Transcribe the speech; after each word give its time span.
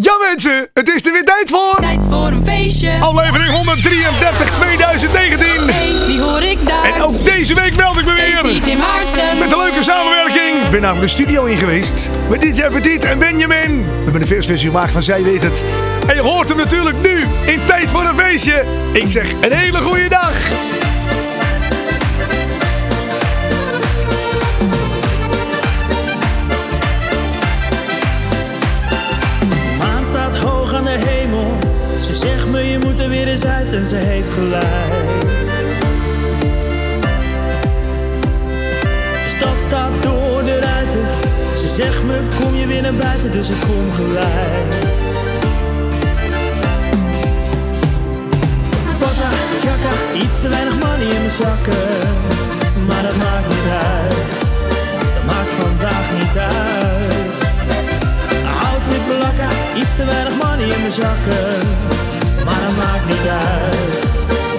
Ja 0.00 0.12
mensen, 0.30 0.68
het 0.72 0.88
is 0.88 1.06
er 1.06 1.12
weer 1.12 1.24
tijd 1.24 1.50
voor. 1.50 1.76
Tijd 1.80 2.06
voor 2.08 2.26
een 2.26 2.44
feestje. 2.44 2.98
Aflevering 3.00 3.50
133 3.50 4.50
2019. 4.50 5.68
Hey, 5.68 6.06
die 6.06 6.20
hoor 6.20 6.42
ik 6.42 6.66
daar. 6.66 6.84
En 6.84 7.02
ook 7.02 7.24
deze 7.24 7.54
week 7.54 7.76
meld 7.76 7.98
ik 7.98 8.04
me 8.04 8.12
weer. 8.12 8.42
DJ 8.42 8.76
Maarten. 8.76 9.38
Met 9.38 9.52
een 9.52 9.58
leuke 9.58 9.82
samenwerking. 9.82 10.64
Ik 10.64 10.70
ben 10.70 10.80
namelijk 10.80 11.06
de 11.06 11.22
studio 11.22 11.44
in 11.44 11.56
geweest. 11.56 12.10
Met 12.28 12.40
DJ 12.40 12.62
Petit 12.68 13.04
en 13.04 13.18
Benjamin. 13.18 13.82
We 13.82 14.02
hebben 14.02 14.20
een 14.20 14.26
versversie 14.26 14.68
gemaakt 14.68 14.92
van 14.92 15.02
Zij 15.02 15.22
Weet 15.22 15.42
Het. 15.42 15.64
En 16.06 16.14
je 16.14 16.22
hoort 16.22 16.48
hem 16.48 16.58
natuurlijk 16.58 16.96
nu. 17.02 17.20
In 17.46 17.60
tijd 17.66 17.90
voor 17.90 18.04
een 18.04 18.18
feestje. 18.18 18.64
Ik 18.92 19.08
zeg 19.08 19.32
een 19.40 19.52
hele 19.52 19.80
goede 19.80 20.08
dag. 20.08 20.32
En 33.78 33.86
ze 33.86 33.96
heeft 33.96 34.30
gelijk. 34.30 34.92
De 39.24 39.34
stad 39.36 39.56
staat 39.66 40.02
door 40.02 40.44
de 40.44 40.58
ruiten. 40.58 41.08
Ze 41.58 41.68
zegt 41.68 42.02
me 42.02 42.18
kom 42.40 42.54
je 42.54 42.66
weer 42.66 42.82
naar 42.82 42.94
buiten, 42.94 43.32
dus 43.32 43.48
ik 43.50 43.60
kom 43.60 43.92
gelijk. 43.92 44.70
Pata, 48.98 49.30
chaka, 49.64 49.92
iets 50.22 50.40
te 50.40 50.48
weinig 50.48 50.74
money 50.74 51.08
in 51.16 51.22
mijn 51.24 51.36
zakken. 51.42 51.88
Maar 52.86 53.02
dat 53.02 53.16
maakt 53.16 53.48
niet 53.48 53.68
uit. 53.94 54.30
Dat 55.14 55.24
maakt 55.26 55.52
vandaag 55.62 56.06
niet 56.18 56.36
uit. 56.38 57.30
Outfit 58.68 59.04
belakka, 59.08 59.48
iets 59.80 59.94
te 59.96 60.04
weinig 60.04 60.34
money 60.42 60.68
in 60.74 60.80
mijn 60.80 60.92
zakken. 60.92 62.17
Maar 62.48 62.60
dat 62.60 62.76
maakt 62.76 63.06
niet 63.06 63.28
uit, 63.28 64.02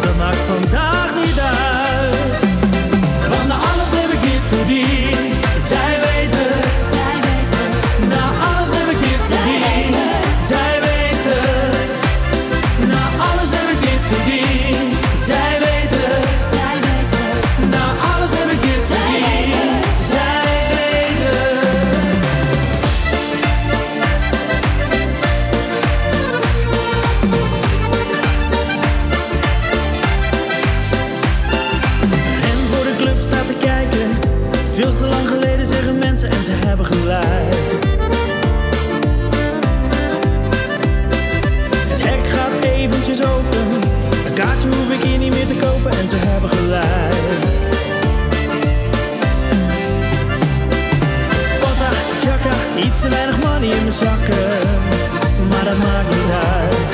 dat 0.01 0.15
maakt 0.17 0.37
vandaag 0.47 1.18
hebben 46.39 46.57
gelijk. 46.57 47.15
Pata, 51.59 51.89
chaka, 52.23 52.55
iets 52.77 52.99
te 52.99 53.09
weinig 53.09 53.37
money 53.43 53.69
in 53.69 53.81
mijn 53.81 53.91
zakken. 53.91 54.49
Maar 55.49 55.63
dat 55.63 55.77
maakt 55.77 56.09
niet 56.09 56.31
uit. 56.57 56.91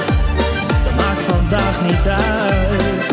Dat 0.84 0.96
maakt 1.06 1.22
vandaag 1.22 1.82
niet 1.82 2.08
uit. 2.08 3.04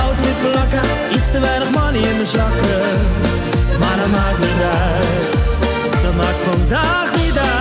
Outfit 0.00 0.42
belakka, 0.42 0.82
iets 1.10 1.30
te 1.32 1.40
weinig 1.40 1.70
money 1.70 2.00
in 2.00 2.16
mijn 2.16 2.26
zakken. 2.26 2.80
Maar 3.80 3.96
dat 3.96 4.10
maakt 4.10 4.38
niet 4.38 4.60
uit, 4.86 5.32
dat 6.02 6.14
maakt 6.14 6.40
vandaag 6.50 7.12
niet 7.12 7.38
uit. 7.38 7.59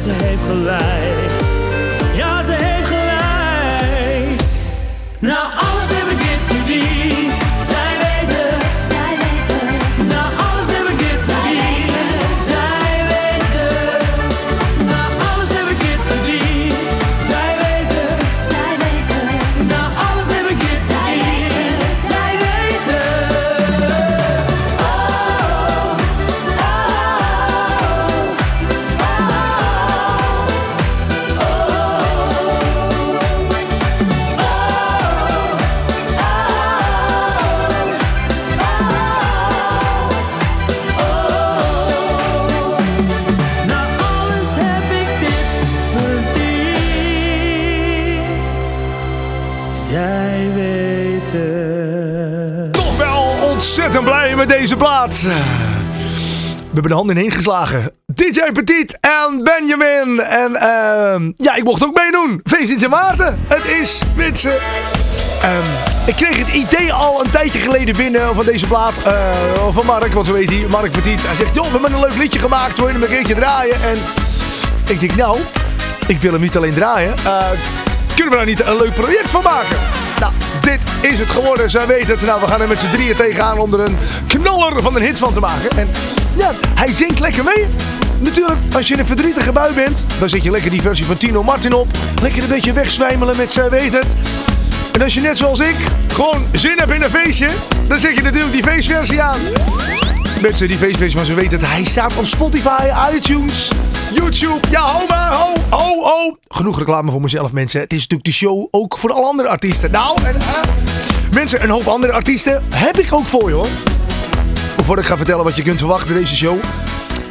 Ze 0.00 0.10
heeft 0.10 0.42
gelijk. 0.42 1.25
Deze 54.66 54.78
plaat. 54.78 55.22
We 55.22 56.72
hebben 56.72 56.90
de 56.90 56.94
handen 56.94 57.16
ineen 57.16 57.30
geslagen. 57.30 57.90
DJ 58.06 58.40
Petit 58.52 58.98
en 59.00 59.42
Benjamin. 59.42 60.20
En 60.20 60.56
ehm, 60.56 61.32
ja, 61.36 61.54
ik 61.54 61.64
mocht 61.64 61.84
ook 61.84 61.98
meedoen. 61.98 62.40
Feest 62.44 62.82
in 62.82 62.90
Maarten. 62.90 63.38
Het 63.46 63.64
is 63.64 64.02
Witse. 64.14 64.58
Ehm, 65.40 65.62
ik 66.06 66.14
kreeg 66.14 66.38
het 66.38 66.54
idee 66.54 66.92
al 66.92 67.24
een 67.24 67.30
tijdje 67.30 67.58
geleden 67.58 67.96
binnen 67.96 68.34
van 68.34 68.44
deze 68.44 68.66
plaat 68.66 69.02
eh, 69.04 69.30
van 69.70 69.86
Mark. 69.86 70.12
Want 70.12 70.26
zo 70.26 70.32
weet 70.32 70.50
hij, 70.50 70.66
Mark 70.70 70.90
Petit. 70.90 71.26
Hij 71.26 71.36
zegt, 71.36 71.54
joh, 71.54 71.64
we 71.64 71.70
hebben 71.70 71.92
een 71.92 72.00
leuk 72.00 72.16
liedje 72.16 72.38
gemaakt. 72.38 72.76
Wil 72.76 72.86
je 72.86 72.92
hem 72.92 73.02
een 73.02 73.08
keertje 73.08 73.34
draaien? 73.34 73.82
En 73.82 73.96
ik 74.88 75.00
denk, 75.00 75.14
nou, 75.16 75.38
ik 76.06 76.20
wil 76.20 76.32
hem 76.32 76.40
niet 76.40 76.56
alleen 76.56 76.74
draaien. 76.74 77.14
Eh, 77.24 77.46
kunnen 78.16 78.30
we 78.30 78.36
daar 78.36 78.46
niet 78.46 78.66
een 78.66 78.76
leuk 78.76 78.94
project 78.94 79.30
van 79.30 79.42
maken? 79.42 79.76
Nou, 80.20 80.32
dit 80.60 80.80
is 81.12 81.18
het 81.18 81.30
geworden. 81.30 81.70
Zij 81.70 81.86
weten 81.86 82.14
het. 82.14 82.22
Nou, 82.22 82.40
we 82.40 82.46
gaan 82.46 82.60
er 82.60 82.68
met 82.68 82.80
z'n 82.80 82.90
drieën 82.90 83.16
tegenaan 83.16 83.58
om 83.58 83.74
er 83.74 83.80
een 83.80 83.96
knaller 84.26 84.82
van 84.82 84.96
een 84.96 85.02
hit 85.02 85.18
van 85.18 85.32
te 85.32 85.40
maken. 85.40 85.78
En 85.78 85.88
ja, 86.36 86.52
hij 86.74 86.92
zingt 86.92 87.18
lekker 87.20 87.44
mee. 87.44 87.66
Natuurlijk, 88.18 88.58
als 88.74 88.88
je 88.88 88.94
in 88.94 89.00
een 89.00 89.06
verdrietige 89.06 89.52
bui 89.52 89.74
bent, 89.74 90.04
dan 90.18 90.28
zet 90.28 90.42
je 90.42 90.50
lekker 90.50 90.70
die 90.70 90.80
versie 90.80 91.04
van 91.04 91.16
Tino 91.16 91.42
Martin 91.42 91.72
op. 91.72 91.88
Lekker 92.22 92.42
een 92.42 92.48
beetje 92.48 92.72
wegzwijmelen 92.72 93.36
met 93.36 93.52
Zij 93.52 93.70
weet 93.70 93.92
het. 93.92 94.14
En 94.92 95.02
als 95.02 95.14
je 95.14 95.20
net 95.20 95.38
zoals 95.38 95.60
ik 95.60 95.76
gewoon 96.12 96.46
zin 96.52 96.78
hebt 96.78 96.92
in 96.92 97.02
een 97.02 97.10
feestje, 97.10 97.48
dan 97.88 97.98
zet 97.98 98.16
je 98.16 98.22
natuurlijk 98.22 98.52
die 98.52 98.62
feestversie 98.62 99.22
aan. 99.22 99.40
Mensen 100.40 100.68
die 100.68 100.76
feestfeest 100.76 101.16
van 101.16 101.24
ze 101.24 101.34
weten 101.34 101.58
het. 101.58 101.68
Hij 101.68 101.84
staat 101.84 102.16
op 102.16 102.26
Spotify, 102.26 103.14
iTunes, 103.14 103.70
YouTube. 104.12 104.68
Ja, 104.70 104.80
ho 104.80 105.06
maar, 105.08 105.32
ho, 105.32 105.52
ho, 105.68 106.02
ho. 106.02 106.36
Genoeg 106.48 106.78
reclame 106.78 107.10
voor 107.10 107.20
mezelf, 107.20 107.52
mensen. 107.52 107.80
Het 107.80 107.92
is 107.92 107.98
natuurlijk 107.98 108.24
de 108.24 108.32
show 108.32 108.68
ook 108.70 108.98
voor 108.98 109.12
alle 109.12 109.26
andere 109.26 109.48
artiesten. 109.48 109.90
Nou, 109.90 110.22
en, 110.22 110.36
mensen, 111.32 111.62
een 111.62 111.70
hoop 111.70 111.86
andere 111.86 112.12
artiesten 112.12 112.62
heb 112.74 112.98
ik 112.98 113.12
ook 113.12 113.26
voor 113.26 113.48
je, 113.48 113.54
hoor. 113.54 113.66
Voordat 114.76 115.04
ik 115.04 115.10
ga 115.10 115.16
vertellen 115.16 115.44
wat 115.44 115.56
je 115.56 115.62
kunt 115.62 115.78
verwachten 115.78 116.14
deze 116.14 116.36
show. 116.36 116.56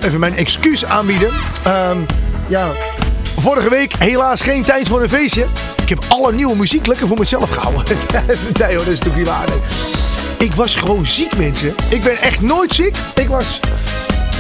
Even 0.01 0.19
mijn 0.19 0.35
excuus 0.35 0.85
aanbieden. 0.85 1.29
Ehm, 1.63 1.97
ja, 2.47 2.71
vorige 3.37 3.69
week 3.69 3.93
helaas 3.93 4.41
geen 4.41 4.63
tijd 4.63 4.87
voor 4.87 5.01
een 5.01 5.09
feestje. 5.09 5.45
Ik 5.81 5.89
heb 5.89 6.05
alle 6.07 6.33
nieuwe 6.33 6.55
muziek 6.55 6.85
lekker 6.85 7.07
voor 7.07 7.17
mezelf 7.17 7.49
gehouden. 7.49 7.83
nee 8.59 8.75
hoor, 8.75 8.85
dat 8.85 8.93
is 8.93 8.99
natuurlijk 8.99 9.15
niet 9.15 9.27
waar. 9.27 10.04
Ik 10.37 10.53
was 10.53 10.75
gewoon 10.75 11.05
ziek, 11.05 11.37
mensen. 11.37 11.75
Ik 11.89 12.03
ben 12.03 12.17
echt 12.21 12.41
nooit 12.41 12.73
ziek. 12.73 12.97
Ik 13.15 13.27
was... 13.27 13.59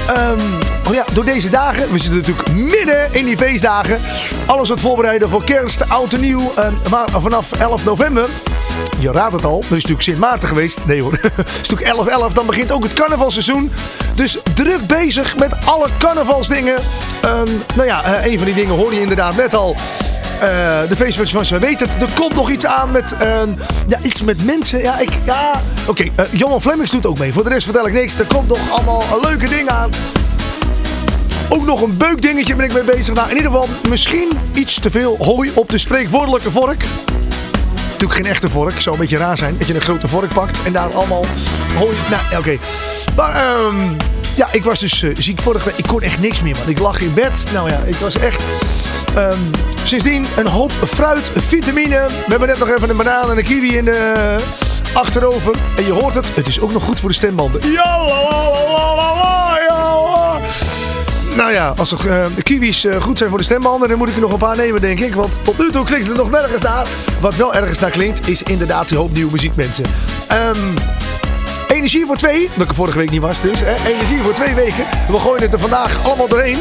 ehm, 0.07 0.39
oh 0.87 0.93
ja, 0.93 1.05
door 1.13 1.25
deze 1.25 1.49
dagen, 1.49 1.91
we 1.91 1.99
zitten 1.99 2.17
natuurlijk 2.17 2.51
midden 2.53 3.13
in 3.13 3.25
die 3.25 3.37
feestdagen. 3.37 3.99
Alles 4.45 4.69
wat 4.69 4.79
voorbereiden 4.79 5.29
voor 5.29 5.43
kerst, 5.43 5.89
oud 5.89 6.13
en 6.13 6.19
nieuw. 6.19 6.51
ehm, 6.55 6.73
maar 6.89 7.07
vanaf 7.11 7.51
11 7.51 7.85
november, 7.85 8.29
je 8.99 9.11
raadt 9.11 9.33
het 9.33 9.45
al, 9.45 9.57
er 9.57 9.63
is 9.63 9.69
natuurlijk 9.69 10.01
Sint 10.01 10.19
Maarten 10.19 10.47
geweest. 10.47 10.85
Nee 10.85 11.01
hoor, 11.01 11.11
het 11.35 11.49
is 11.61 11.69
natuurlijk 11.69 12.29
11-11, 12.29 12.33
dan 12.33 12.45
begint 12.45 12.71
ook 12.71 12.83
het 12.83 12.93
carnavalseizoen. 12.93 13.71
Dus 14.15 14.37
druk 14.53 14.87
bezig 14.87 15.37
met 15.37 15.65
alle 15.65 15.87
carnavalsdingen. 15.97 16.77
Ehm, 17.21 17.49
nou 17.75 17.87
ja, 17.87 18.03
eh, 18.03 18.31
een 18.31 18.37
van 18.37 18.45
die 18.45 18.55
dingen 18.55 18.75
hoorde 18.75 18.95
je 18.95 19.01
inderdaad 19.01 19.35
net 19.35 19.55
al. 19.55 19.75
Eh, 20.39 20.47
de 20.89 20.95
feestfeest 20.95 21.31
van 21.31 21.59
weet 21.59 21.79
het. 21.79 22.01
Er 22.01 22.09
komt 22.15 22.35
nog 22.35 22.49
iets 22.49 22.65
aan 22.65 22.91
met 22.91 23.15
ja, 23.87 23.99
iets 24.01 24.21
met 24.21 24.45
mensen. 24.45 24.79
Ja, 24.79 24.99
ik, 24.99 25.09
ja. 25.25 25.61
Oké, 25.87 26.03
eh, 26.15 26.25
Johan 26.31 26.61
Flemmings 26.61 26.91
doet 26.91 27.05
ook 27.05 27.19
mee. 27.19 27.33
Voor 27.33 27.43
de 27.43 27.49
rest 27.49 27.63
vertel 27.63 27.87
ik 27.87 27.93
niks. 27.93 28.19
Er 28.19 28.25
komt 28.25 28.47
nog 28.47 28.71
allemaal 28.71 29.03
leuke 29.21 29.49
dingen 29.49 29.73
aan. 29.73 29.89
Ook 31.49 31.65
nog 31.65 31.81
een 31.81 31.97
beukdingetje 31.97 32.55
ben 32.55 32.65
ik 32.65 32.73
mee 32.73 32.83
bezig. 32.83 33.13
Nou, 33.13 33.29
in 33.29 33.35
ieder 33.35 33.51
geval 33.51 33.67
misschien 33.89 34.29
iets 34.53 34.79
te 34.79 34.89
veel 34.89 35.17
hooi 35.19 35.51
op 35.53 35.69
de 35.69 35.77
spreekwoordelijke 35.77 36.51
vork. 36.51 36.83
Natuurlijk 37.83 38.13
geen 38.13 38.25
echte 38.25 38.49
vork. 38.49 38.81
Zou 38.81 38.95
een 38.95 39.01
beetje 39.01 39.17
raar 39.17 39.37
zijn 39.37 39.57
dat 39.57 39.67
je 39.67 39.75
een 39.75 39.81
grote 39.81 40.07
vork 40.07 40.33
pakt 40.33 40.63
en 40.63 40.71
daar 40.71 40.93
allemaal 40.93 41.25
hooi... 41.75 41.95
Nou, 42.09 42.37
oké. 42.37 42.57
Maar 43.15 43.35
ehm, 43.35 43.91
ja, 44.35 44.47
ik 44.51 44.63
was 44.63 44.79
dus 44.79 45.01
eh, 45.01 45.09
ziek 45.17 45.41
vorige 45.41 45.65
week. 45.65 45.77
Ik 45.77 45.87
kon 45.87 46.01
echt 46.01 46.19
niks 46.19 46.41
meer, 46.41 46.55
man. 46.59 46.69
Ik 46.69 46.79
lag 46.79 47.01
in 47.01 47.13
bed. 47.13 47.45
Nou 47.53 47.69
ja, 47.69 47.79
ik 47.85 47.95
was 47.95 48.17
echt... 48.17 48.43
ehm, 49.15 49.39
sindsdien 49.83 50.25
een 50.37 50.47
hoop 50.47 50.71
fruit, 50.71 51.31
vitamine. 51.35 52.05
We 52.07 52.29
hebben 52.29 52.47
net 52.47 52.59
nog 52.59 52.69
even 52.69 52.89
een 52.89 52.97
banaan 52.97 53.31
en 53.31 53.37
een 53.37 53.43
kiwi 53.43 53.77
in 53.77 53.85
de 53.85 54.35
achterover. 54.95 55.55
En 55.75 55.85
je 55.85 55.91
hoort 55.91 56.15
het, 56.15 56.35
het 56.35 56.47
is 56.47 56.59
ook 56.59 56.71
nog 56.71 56.83
goed 56.83 56.99
voor 56.99 57.09
de 57.09 57.15
stembanden. 57.15 57.71
Ja. 57.71 57.95
Nou 61.35 61.51
ja, 61.51 61.73
als 61.77 61.91
het, 61.91 62.05
eh, 62.05 62.25
de 62.35 62.43
kiwis 62.43 62.85
eh, 62.85 63.01
goed 63.01 63.17
zijn 63.17 63.29
voor 63.29 63.37
de 63.37 63.43
stembanden, 63.43 63.89
dan 63.89 63.97
moet 63.97 64.09
ik 64.09 64.15
er 64.15 64.21
nog 64.21 64.31
een 64.31 64.37
paar 64.37 64.57
nemen, 64.57 64.81
denk 64.81 64.99
ik. 64.99 65.15
Want 65.15 65.43
tot 65.43 65.57
nu 65.57 65.71
toe 65.71 65.85
klinkt 65.85 66.07
het 66.07 66.17
nog 66.17 66.29
nergens 66.29 66.61
naar. 66.61 66.87
Wat 67.19 67.35
wel 67.35 67.53
ergens 67.53 67.79
naar 67.79 67.89
klinkt, 67.89 68.27
is 68.27 68.43
inderdaad 68.43 68.87
die 68.89 68.97
hoop 68.97 69.13
nieuwe 69.13 69.31
muziek, 69.31 69.55
mensen. 69.55 69.83
Ehm, 70.27 70.73
energie 71.67 72.05
voor 72.05 72.15
twee, 72.15 72.49
dat 72.53 72.63
ik 72.63 72.69
er 72.69 72.75
vorige 72.75 72.97
week 72.97 73.09
niet 73.09 73.21
was 73.21 73.41
dus. 73.41 73.59
Hè? 73.59 73.89
Energie 73.89 74.23
voor 74.23 74.33
twee 74.33 74.55
weken. 74.55 74.85
We 75.07 75.17
gooien 75.17 75.41
het 75.41 75.53
er 75.53 75.59
vandaag 75.59 76.05
allemaal 76.05 76.27
doorheen. 76.27 76.57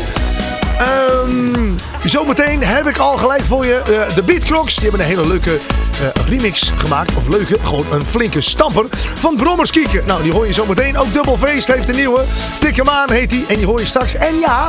Ehm, 0.78 1.72
zometeen 2.04 2.64
heb 2.64 2.86
ik 2.86 2.98
al 2.98 3.16
gelijk 3.16 3.44
voor 3.44 3.66
je 3.66 3.74
eh, 3.74 4.14
de 4.14 4.22
Beatcrocks. 4.22 4.74
Die 4.74 4.82
hebben 4.82 5.00
een 5.00 5.06
hele 5.06 5.28
leuke 5.28 5.50
eh, 5.50 6.26
remix 6.28 6.72
gemaakt. 6.76 7.14
Of 7.16 7.28
leuke, 7.28 7.56
gewoon 7.62 7.86
een 7.92 8.06
flinke 8.06 8.40
stamper 8.40 8.86
van 9.14 9.36
Brommers 9.36 9.70
Kieken. 9.70 10.02
Nou, 10.06 10.22
die 10.22 10.32
hoor 10.32 10.46
je 10.46 10.52
zometeen. 10.52 10.98
Ook 10.98 11.12
Double 11.12 11.38
Feest 11.38 11.66
heeft 11.66 11.88
een 11.88 11.96
nieuwe. 11.96 12.24
Tik 12.58 12.82
heet 13.06 13.30
die. 13.30 13.44
En 13.48 13.56
die 13.56 13.66
hoor 13.66 13.80
je 13.80 13.86
straks. 13.86 14.14
En 14.14 14.38
ja, 14.38 14.66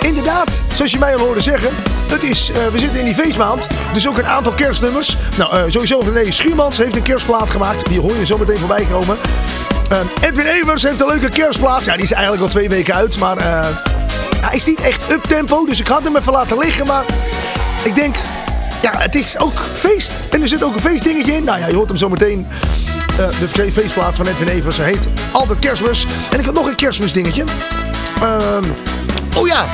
inderdaad, 0.00 0.62
zoals 0.74 0.90
je 0.90 0.98
mij 0.98 1.14
al 1.16 1.20
hoorde 1.20 1.40
zeggen. 1.40 1.70
Het 2.08 2.22
is, 2.22 2.50
eh, 2.50 2.66
we 2.66 2.78
zitten 2.78 2.98
in 2.98 3.04
die 3.04 3.14
feestmaand. 3.14 3.66
Dus 3.92 4.08
ook 4.08 4.18
een 4.18 4.26
aantal 4.26 4.52
kerstnummers. 4.52 5.16
Nou, 5.36 5.70
sowieso 5.70 5.98
René 5.98 6.30
Schuurmans 6.30 6.78
heeft 6.78 6.96
een 6.96 7.02
kerstplaat 7.02 7.50
gemaakt. 7.50 7.88
Die 7.88 8.00
hoor 8.00 8.16
je 8.18 8.26
zo 8.26 8.38
meteen 8.38 8.58
voorbij 8.58 8.86
komen. 8.90 9.16
Eh, 9.90 9.98
Edwin 10.28 10.46
Evers 10.46 10.82
heeft 10.82 11.00
een 11.00 11.06
leuke 11.06 11.28
kerstplaat. 11.28 11.84
Ja, 11.84 11.94
die 11.94 12.02
is 12.02 12.12
eigenlijk 12.12 12.42
al 12.42 12.48
twee 12.48 12.68
weken 12.68 12.94
uit. 12.94 13.18
Maar 13.18 13.36
hij 14.40 14.56
is 14.56 14.64
niet 14.64 14.80
echt 14.80 15.10
up-tempo. 15.12 15.64
Dus 15.66 15.80
ik 15.80 15.86
had 15.86 16.02
hem 16.02 16.16
even 16.16 16.32
laten 16.32 16.58
liggen. 16.58 16.86
Maar 16.86 17.04
ik 17.84 17.94
denk, 17.94 18.16
ja, 18.82 18.90
het 18.98 19.14
is 19.14 19.38
ook 19.38 19.60
feest. 19.74 20.10
En 20.30 20.42
er 20.42 20.48
zit 20.48 20.62
ook 20.64 20.74
een 20.74 20.80
feestdingetje 20.80 21.32
in. 21.32 21.44
Nou 21.44 21.58
ja, 21.58 21.66
je 21.66 21.74
hoort 21.74 21.88
hem 21.88 21.96
zo 21.96 22.08
meteen. 22.08 22.46
Eh, 23.10 23.16
de 23.40 23.48
fe- 23.48 23.72
feestplaat 23.72 24.16
van 24.16 24.26
Edwin 24.26 24.48
Evers. 24.48 24.76
Hij 24.76 24.86
heet 24.86 25.06
Altijd 25.32 25.58
Kerstmis. 25.58 26.06
En 26.30 26.38
ik 26.38 26.44
had 26.44 26.54
nog 26.54 26.66
een 26.66 26.74
kerstmisdingetje. 26.74 27.44
Ehm 28.22 28.64
oh 29.36 29.46
ja, 29.46 29.64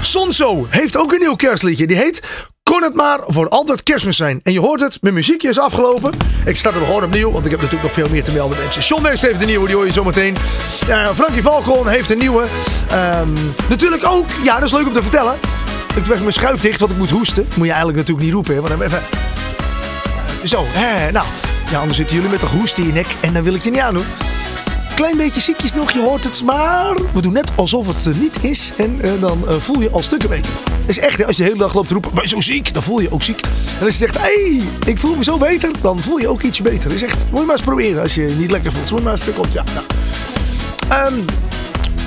Sonso 0.00 0.66
heeft 0.68 0.96
ook 0.96 1.12
een 1.12 1.18
nieuw 1.20 1.34
kerstliedje. 1.36 1.86
Die 1.86 1.96
heet 1.96 2.22
Kon 2.68 2.82
het 2.82 2.94
maar 2.94 3.20
voor 3.26 3.48
altijd 3.48 3.82
kerstmis 3.82 4.16
zijn. 4.16 4.40
En 4.42 4.52
je 4.52 4.60
hoort 4.60 4.80
het, 4.80 4.98
mijn 5.02 5.14
muziekje 5.14 5.48
is 5.48 5.58
afgelopen. 5.58 6.12
Ik 6.44 6.56
start 6.56 6.74
hem 6.74 6.84
gewoon 6.84 7.04
opnieuw, 7.04 7.30
want 7.30 7.44
ik 7.44 7.50
heb 7.50 7.60
natuurlijk 7.60 7.88
nog 7.88 8.04
veel 8.04 8.12
meer 8.12 8.24
te 8.24 8.32
melden 8.32 8.58
mensen. 8.58 8.82
John 8.82 9.02
Dees 9.02 9.20
heeft 9.20 9.40
een 9.40 9.46
nieuwe, 9.46 9.66
die 9.66 9.74
hoor 9.76 9.86
je 9.86 9.92
zometeen. 9.92 10.36
Uh, 10.88 11.08
Frankie 11.08 11.42
Valkon 11.42 11.88
heeft 11.88 12.10
een 12.10 12.18
nieuwe. 12.18 12.46
Ehm, 12.90 13.28
natuurlijk 13.68 14.06
ook, 14.06 14.26
ja 14.42 14.54
dat 14.54 14.64
is 14.64 14.72
leuk 14.72 14.86
om 14.86 14.92
te 14.92 15.02
vertellen. 15.02 15.34
Ik 15.96 16.06
doe 16.06 16.18
mijn 16.18 16.32
schuif 16.32 16.60
dicht, 16.60 16.80
want 16.80 16.92
ik 16.92 16.98
moet 16.98 17.10
hoesten. 17.10 17.42
Moet 17.42 17.66
je 17.66 17.72
eigenlijk 17.72 17.98
natuurlijk 17.98 18.26
niet 18.26 18.34
roepen, 18.34 18.54
want 18.54 18.68
dan 18.68 18.82
even... 18.82 19.02
Zo, 20.44 20.64
hè, 20.68 21.10
nou. 21.10 21.26
Ja, 21.70 21.78
anders 21.78 21.96
zitten 21.96 22.16
jullie 22.16 22.30
met 22.30 22.42
een 22.42 22.48
hoest 22.48 22.78
in 22.78 22.86
je 22.86 22.92
nek 22.92 23.06
en 23.20 23.32
dan 23.32 23.42
wil 23.42 23.54
ik 23.54 23.62
je 23.62 23.70
niet 23.70 23.80
aandoen. 23.80 24.06
Klein 24.98 25.16
beetje 25.16 25.40
ziekjes 25.40 25.72
nog, 25.74 25.90
je 25.90 26.00
hoort 26.00 26.24
het, 26.24 26.42
maar 26.42 26.94
we 27.14 27.22
doen 27.22 27.32
net 27.32 27.50
alsof 27.54 27.86
het 27.86 28.06
er 28.06 28.16
niet 28.16 28.36
is. 28.40 28.72
En 28.76 29.00
eh, 29.00 29.10
dan 29.20 29.48
eh, 29.48 29.54
voel 29.56 29.80
je 29.80 29.90
al 29.90 30.02
stukken 30.02 30.28
beter. 30.28 30.52
Het 30.80 30.88
is 30.88 30.98
echt, 30.98 31.24
als 31.24 31.36
je 31.36 31.42
de 31.42 31.48
hele 31.48 31.62
dag 31.62 31.74
loopt 31.74 31.88
te 31.88 31.92
roepen, 31.92 32.14
ben 32.14 32.22
je 32.22 32.28
zo 32.28 32.40
ziek? 32.40 32.74
Dan 32.74 32.82
voel 32.82 33.00
je 33.00 33.12
ook 33.12 33.22
ziek. 33.22 33.40
En 33.78 33.84
als 33.84 33.98
je 33.98 34.06
zegt, 34.06 34.18
hey, 34.18 34.60
ik 34.86 34.98
voel 34.98 35.14
me 35.14 35.24
zo 35.24 35.38
beter, 35.38 35.70
dan 35.80 35.98
voel 35.98 36.18
je 36.18 36.28
ook 36.28 36.42
ietsje 36.42 36.62
beter. 36.62 36.82
Dat 36.82 36.92
is 36.92 37.02
echt, 37.02 37.30
moet 37.30 37.40
je 37.40 37.46
maar 37.46 37.56
eens 37.56 37.64
proberen 37.64 38.02
als 38.02 38.14
je 38.14 38.22
je 38.22 38.34
niet 38.34 38.50
lekker 38.50 38.72
voelt. 38.72 38.90
Moet 38.90 38.98
je 38.98 39.04
maar 39.04 39.12
eens 39.12 39.22
stuk 39.22 39.38
op, 39.38 39.46
ja. 39.52 39.64
nou. 39.74 39.86
Ehm, 40.88 41.20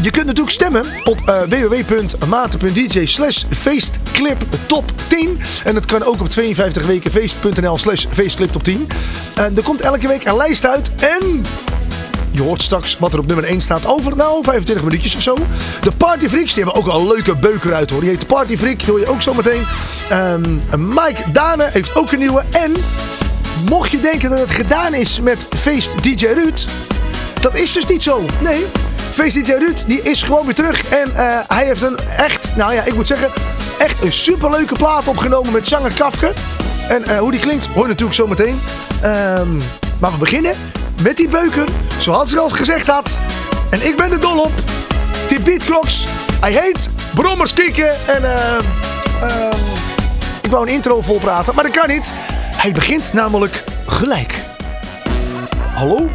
je 0.01 0.11
kunt 0.11 0.25
natuurlijk 0.25 0.55
stemmen 0.55 0.85
op 1.03 1.17
eh 1.25 1.41
www.maarten.dj 1.41 3.05
slash 3.05 3.43
feestclip 3.49 4.43
top 4.65 4.91
10. 5.07 5.39
En 5.63 5.73
dat 5.73 5.85
kan 5.85 6.03
ook 6.03 6.21
op 6.21 6.27
52wekenfeest.nl 6.39 7.77
slash 7.77 8.05
feestclip 8.09 8.51
top 8.51 8.63
10. 8.63 8.87
En 9.35 9.57
er 9.57 9.63
komt 9.63 9.81
elke 9.81 10.07
week 10.07 10.25
een 10.25 10.37
lijst 10.37 10.65
uit 10.65 10.91
en... 10.95 11.43
Je 12.31 12.41
hoort 12.41 12.61
straks 12.61 12.97
wat 12.99 13.13
er 13.13 13.19
op 13.19 13.27
nummer 13.27 13.45
1 13.45 13.61
staat 13.61 13.85
over, 13.85 14.15
nou, 14.15 14.43
25 14.43 14.85
minuutjes 14.85 15.15
of 15.15 15.21
zo. 15.21 15.35
De 15.81 15.91
Party 15.91 16.27
Freaks, 16.27 16.53
die 16.53 16.63
hebben 16.63 16.81
ook 16.81 16.87
al 16.87 16.99
een 16.99 17.07
leuke 17.07 17.35
beuker 17.35 17.73
uit 17.73 17.89
hoor. 17.89 17.99
Die 17.99 18.09
heet 18.09 18.27
Party 18.27 18.57
Freak, 18.57 18.81
hoor 18.81 18.99
je 18.99 19.07
ook 19.07 19.21
zo 19.21 19.33
meteen. 19.33 19.63
Ehm, 20.09 20.41
Mike 20.77 21.31
Dane 21.31 21.69
heeft 21.71 21.95
ook 21.95 22.11
een 22.11 22.19
nieuwe. 22.19 22.43
En 22.51 22.73
mocht 23.69 23.91
je 23.91 23.99
denken 23.99 24.29
dat 24.29 24.39
het 24.39 24.51
gedaan 24.51 24.93
is 24.93 25.19
met 25.19 25.45
feest 25.57 26.03
DJ 26.03 26.25
Ruud, 26.25 26.65
dat 27.41 27.55
is 27.55 27.73
dus 27.73 27.85
niet 27.85 28.03
zo. 28.03 28.25
Nee, 28.41 28.65
feest 29.11 29.45
DJ 29.45 29.51
Ruud, 29.51 29.83
die 29.87 30.01
is 30.01 30.23
gewoon 30.23 30.45
weer 30.45 30.55
terug. 30.55 30.89
En 30.89 31.15
eh, 31.15 31.39
hij 31.47 31.65
heeft 31.65 31.81
een 31.81 31.97
echt, 32.17 32.55
nou 32.55 32.73
ja, 32.73 32.83
ik 32.83 32.95
moet 32.95 33.07
zeggen, 33.07 33.29
echt 33.77 34.03
een 34.03 34.13
superleuke 34.13 34.75
plaat 34.75 35.07
opgenomen 35.07 35.51
met 35.51 35.67
zanger 35.67 35.93
Kafke. 35.93 36.33
En 36.87 37.05
eh, 37.05 37.19
hoe 37.19 37.31
die 37.31 37.39
klinkt, 37.39 37.65
hoor 37.65 37.81
je 37.81 37.87
natuurlijk 37.87 38.15
zo 38.17 38.27
meteen. 38.27 38.59
Ehm, 39.01 39.55
maar 39.99 40.11
we 40.11 40.17
beginnen 40.17 40.55
met 41.03 41.17
die 41.17 41.27
beuker, 41.27 41.67
zoals 41.97 42.31
ik 42.31 42.37
al 42.37 42.49
gezegd 42.49 42.87
had. 42.87 43.19
En 43.69 43.85
ik 43.87 43.97
ben 43.97 44.11
er 44.11 44.19
dol 44.19 44.39
op. 44.39 44.51
Die. 45.27 46.05
Hij 46.39 46.51
heet 46.51 46.89
Brommers 47.13 47.53
Kieken. 47.53 48.07
En 48.07 48.35
ehm, 48.35 48.63
ik 50.41 50.51
wou 50.51 50.67
een 50.67 50.73
intro 50.73 51.01
volpraten, 51.01 51.55
maar 51.55 51.63
dat 51.63 51.73
kan 51.73 51.87
niet. 51.87 52.11
Hij 52.55 52.71
begint 52.71 53.13
namelijk 53.13 53.63
gelijk. 53.85 54.35
Hallo? 55.73 56.09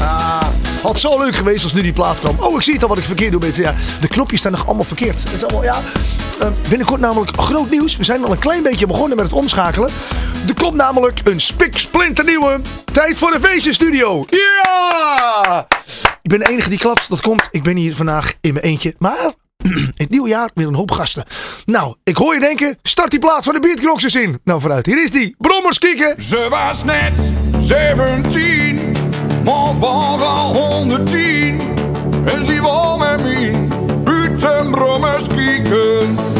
Ah, 0.00 0.35
had 0.82 1.00
zo 1.00 1.18
leuk 1.18 1.36
geweest 1.36 1.64
als 1.64 1.72
nu 1.72 1.82
die 1.82 1.92
plaat 1.92 2.20
kwam. 2.20 2.36
Oh, 2.38 2.54
ik 2.54 2.62
zie 2.62 2.72
het 2.72 2.82
al 2.82 2.88
wat 2.88 2.98
ik 2.98 3.04
verkeerd 3.04 3.30
doe 3.30 3.40
met 3.40 3.56
ja, 3.56 3.74
De 4.00 4.08
knopjes 4.08 4.38
staan 4.38 4.52
nog 4.52 4.66
allemaal 4.66 4.84
verkeerd. 4.84 5.24
Dat 5.24 5.32
is 5.32 5.44
allemaal, 5.44 5.62
ja. 5.62 5.80
Eh, 6.40 6.48
binnenkort 6.68 7.00
namelijk 7.00 7.36
groot 7.36 7.70
nieuws. 7.70 7.96
We 7.96 8.04
zijn 8.04 8.24
al 8.24 8.32
een 8.32 8.38
klein 8.38 8.62
beetje 8.62 8.86
begonnen 8.86 9.16
met 9.16 9.26
het 9.26 9.34
omschakelen. 9.34 9.90
Er 10.48 10.54
komt 10.54 10.74
namelijk 10.74 11.20
een 11.24 11.40
spik 11.40 11.78
splinternieuwe 11.78 12.60
Tijd 12.96 13.18
voor 13.18 13.30
de 13.30 13.40
feestjesstudio. 13.40 14.24
Ja! 14.26 15.66
Ik 16.22 16.30
ben 16.30 16.38
de 16.38 16.48
enige 16.48 16.68
die 16.68 16.78
klapt. 16.78 17.08
Dat 17.08 17.20
komt. 17.20 17.48
Ik 17.50 17.62
ben 17.62 17.76
hier 17.76 17.94
vandaag 17.94 18.34
in 18.40 18.52
mijn 18.52 18.64
eentje. 18.64 18.94
Maar 18.98 19.32
in 19.56 19.92
het 19.96 20.10
nieuwe 20.10 20.28
jaar 20.28 20.50
weer 20.54 20.66
een 20.66 20.74
hoop 20.74 20.90
gasten. 20.90 21.24
Nou, 21.64 21.94
ik 22.04 22.16
hoor 22.16 22.34
je 22.34 22.40
denken. 22.40 22.78
Start 22.82 23.10
die 23.10 23.18
plaats 23.18 23.44
van 23.44 23.54
de 23.54 23.60
Beatcrocks 23.60 24.02
eens 24.02 24.14
in. 24.14 24.40
Nou, 24.44 24.60
vooruit. 24.60 24.86
Hier 24.86 25.02
is 25.02 25.10
die. 25.10 25.34
Brommers 25.38 25.78
kieken. 25.78 26.22
Ze 26.22 26.46
was 26.50 26.84
net 26.84 27.12
17, 27.60 28.65
maar 29.46 30.22
al 30.22 30.54
110. 30.54 31.60
En 32.24 32.46
ze 32.46 32.60
wou 32.62 32.98
met 32.98 33.22
mij 33.22 33.54
uit 34.04 34.44
en 34.44 34.70
brommers 34.70 35.26
kijken. 35.26 36.35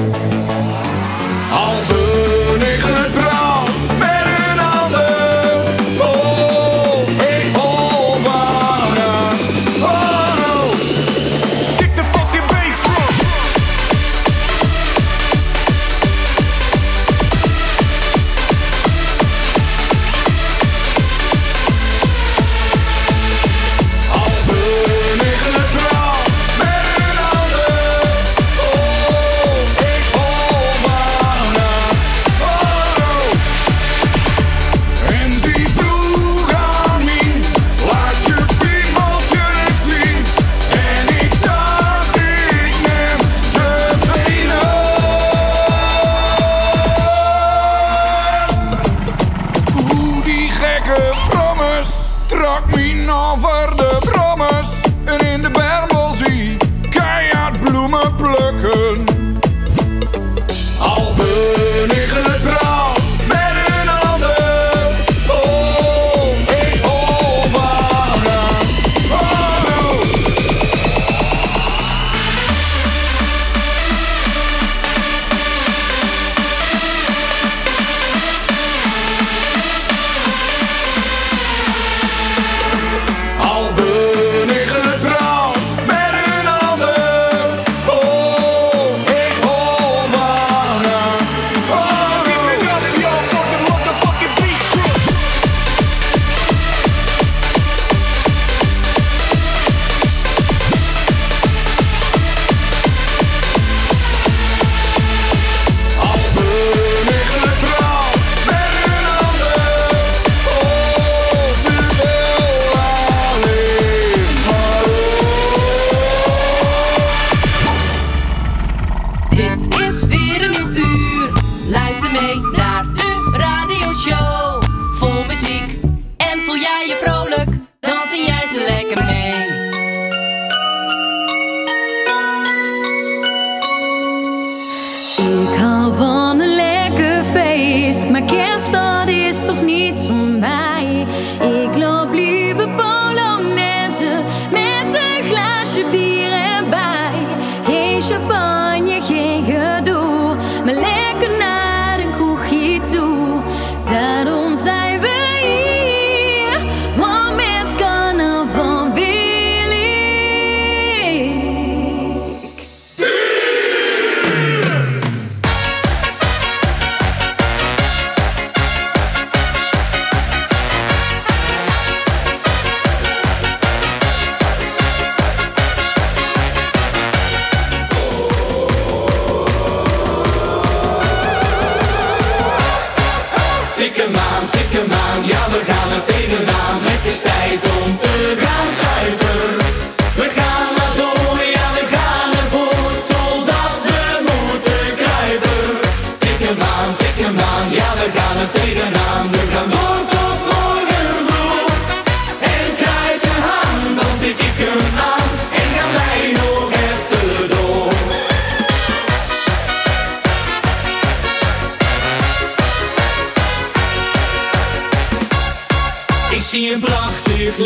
She's 217.47 217.61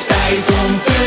is 0.00 0.06
tijd 0.06 0.48
om 0.60 0.80
te 0.80 0.99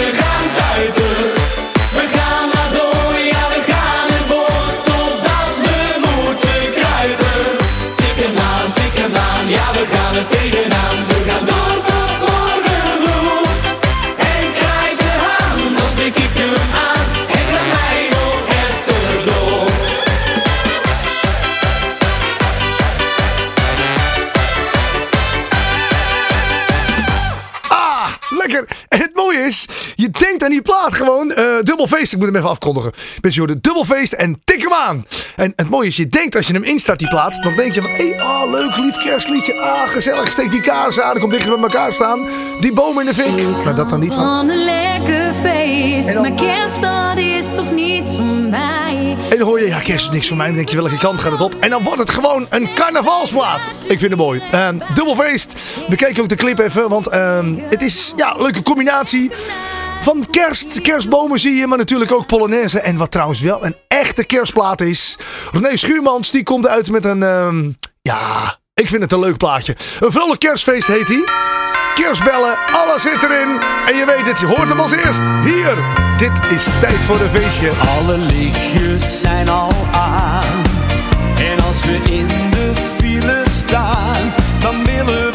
dubbelfeest, 31.83 32.13
ik 32.13 32.19
moet 32.19 32.27
hem 32.27 32.37
even 32.37 32.49
afkondigen. 32.49 32.91
Mensen 33.21 33.41
horen 33.41 33.61
dubbelfeest 33.61 34.13
en 34.13 34.41
tik 34.43 34.61
hem 34.61 34.73
aan. 34.73 35.05
En 35.35 35.53
het 35.55 35.69
mooie 35.69 35.87
is, 35.87 35.95
je 35.95 36.09
denkt 36.09 36.35
als 36.35 36.47
je 36.47 36.53
hem 36.53 36.63
instart 36.63 36.99
die 36.99 37.07
plaat, 37.07 37.43
dan 37.43 37.55
denk 37.55 37.73
je 37.73 37.81
van, 37.81 37.89
hé, 37.89 38.21
ah, 38.21 38.51
leuk, 38.51 38.77
lief 38.77 39.03
kerstliedje. 39.03 39.53
Ah, 39.53 39.89
gezellig, 39.89 40.31
steek 40.31 40.51
die 40.51 40.61
kaars 40.61 40.99
aan, 40.99 41.11
dan 41.11 41.19
komt 41.19 41.31
dichter 41.31 41.51
bij 41.51 41.61
elkaar 41.61 41.93
staan. 41.93 42.27
Die 42.59 42.73
boom 42.73 42.99
in 42.99 43.05
de 43.05 43.13
fik. 43.13 43.63
Maar 43.63 43.75
dat 43.75 43.89
dan 43.89 43.99
niet 43.99 44.13
van. 44.13 44.49
Een 44.49 44.63
lekker 44.63 45.33
feest, 45.41 46.13
maar 46.13 46.31
kerst 46.31 46.81
dat 46.81 47.17
is 47.17 47.47
toch 47.55 47.71
niets 47.71 48.15
voor 48.15 48.25
mij. 48.25 49.17
En 49.29 49.37
dan 49.37 49.47
hoor 49.47 49.59
je, 49.59 49.67
ja, 49.67 49.79
kerst 49.79 50.05
is 50.05 50.11
niks 50.11 50.27
voor 50.27 50.37
mij. 50.37 50.47
Dan 50.47 50.55
denk 50.55 50.69
je, 50.69 50.75
welke 50.75 50.97
kant 50.97 51.21
gaat 51.21 51.31
het 51.31 51.41
op? 51.41 51.55
En 51.59 51.69
dan 51.69 51.83
wordt 51.83 51.99
het 51.99 52.09
gewoon 52.09 52.47
een 52.49 52.73
carnavalsplaat. 52.73 53.69
Ik 53.83 53.99
vind 53.99 54.11
het 54.11 54.19
mooi. 54.19 54.41
Ehm, 54.51 54.77
dubbelfeest. 54.93 55.55
Bekijk 55.89 56.19
ook 56.19 56.29
de 56.29 56.35
clip 56.35 56.59
even, 56.59 56.89
want 56.89 57.07
ehm, 57.07 57.55
het 57.69 57.81
is 57.81 58.13
ja, 58.15 58.35
leuke 58.37 58.61
combinatie. 58.61 59.31
Van 60.03 60.25
kerst, 60.31 60.81
kerstbomen 60.81 61.39
zie 61.39 61.53
je, 61.53 61.67
maar 61.67 61.77
natuurlijk 61.77 62.11
ook 62.11 62.27
Polonaise. 62.27 62.79
En 62.79 62.97
wat 62.97 63.11
trouwens 63.11 63.41
wel 63.41 63.65
een 63.65 63.75
echte 63.87 64.23
kerstplaat 64.25 64.81
is. 64.81 65.17
René 65.51 65.77
Schuurmans, 65.77 66.31
die 66.31 66.43
komt 66.43 66.67
uit 66.67 66.91
met 66.91 67.05
een, 67.05 67.23
ehm, 67.23 67.71
ja, 68.01 68.57
ik 68.73 68.89
vind 68.89 69.01
het 69.01 69.11
een 69.11 69.19
leuk 69.19 69.37
plaatje. 69.37 69.75
Een 69.99 70.11
vrolijk 70.11 70.39
kerstfeest 70.39 70.87
heet 70.87 71.07
hij. 71.07 71.23
Kerstbellen, 71.93 72.57
alles 72.71 73.01
zit 73.01 73.23
erin. 73.23 73.59
En 73.85 73.95
je 73.95 74.05
weet 74.05 74.25
het, 74.25 74.39
je 74.39 74.45
hoort 74.45 74.69
hem 74.69 74.79
als 74.79 74.91
eerst. 74.91 75.21
Hier, 75.43 75.75
dit 76.17 76.51
is 76.51 76.67
tijd 76.79 77.05
voor 77.05 77.19
een 77.19 77.29
feestje. 77.29 77.71
Alle 77.97 78.17
lichtjes 78.17 79.21
zijn 79.21 79.49
al 79.49 79.71
aan. 79.91 80.61
En 81.37 81.59
als 81.59 81.85
we 81.85 81.99
in 82.11 82.27
de 82.27 82.73
file 82.97 83.43
staan, 83.57 84.33
dan 84.61 84.83
willen 84.83 85.31
we 85.31 85.32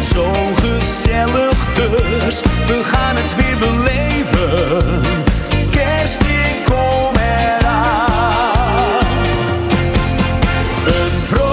zo 0.00 0.32
gezellig 0.54 1.74
dus. 1.74 2.40
We 2.66 2.80
gaan 2.84 3.16
het 3.16 3.34
weer 3.36 3.56
beleven. 3.58 5.02
Kerst, 5.70 6.22
ik 6.22 6.64
kom 6.64 7.14
eraan. 7.14 8.10
Een 10.86 11.22
vrolijk 11.22 11.49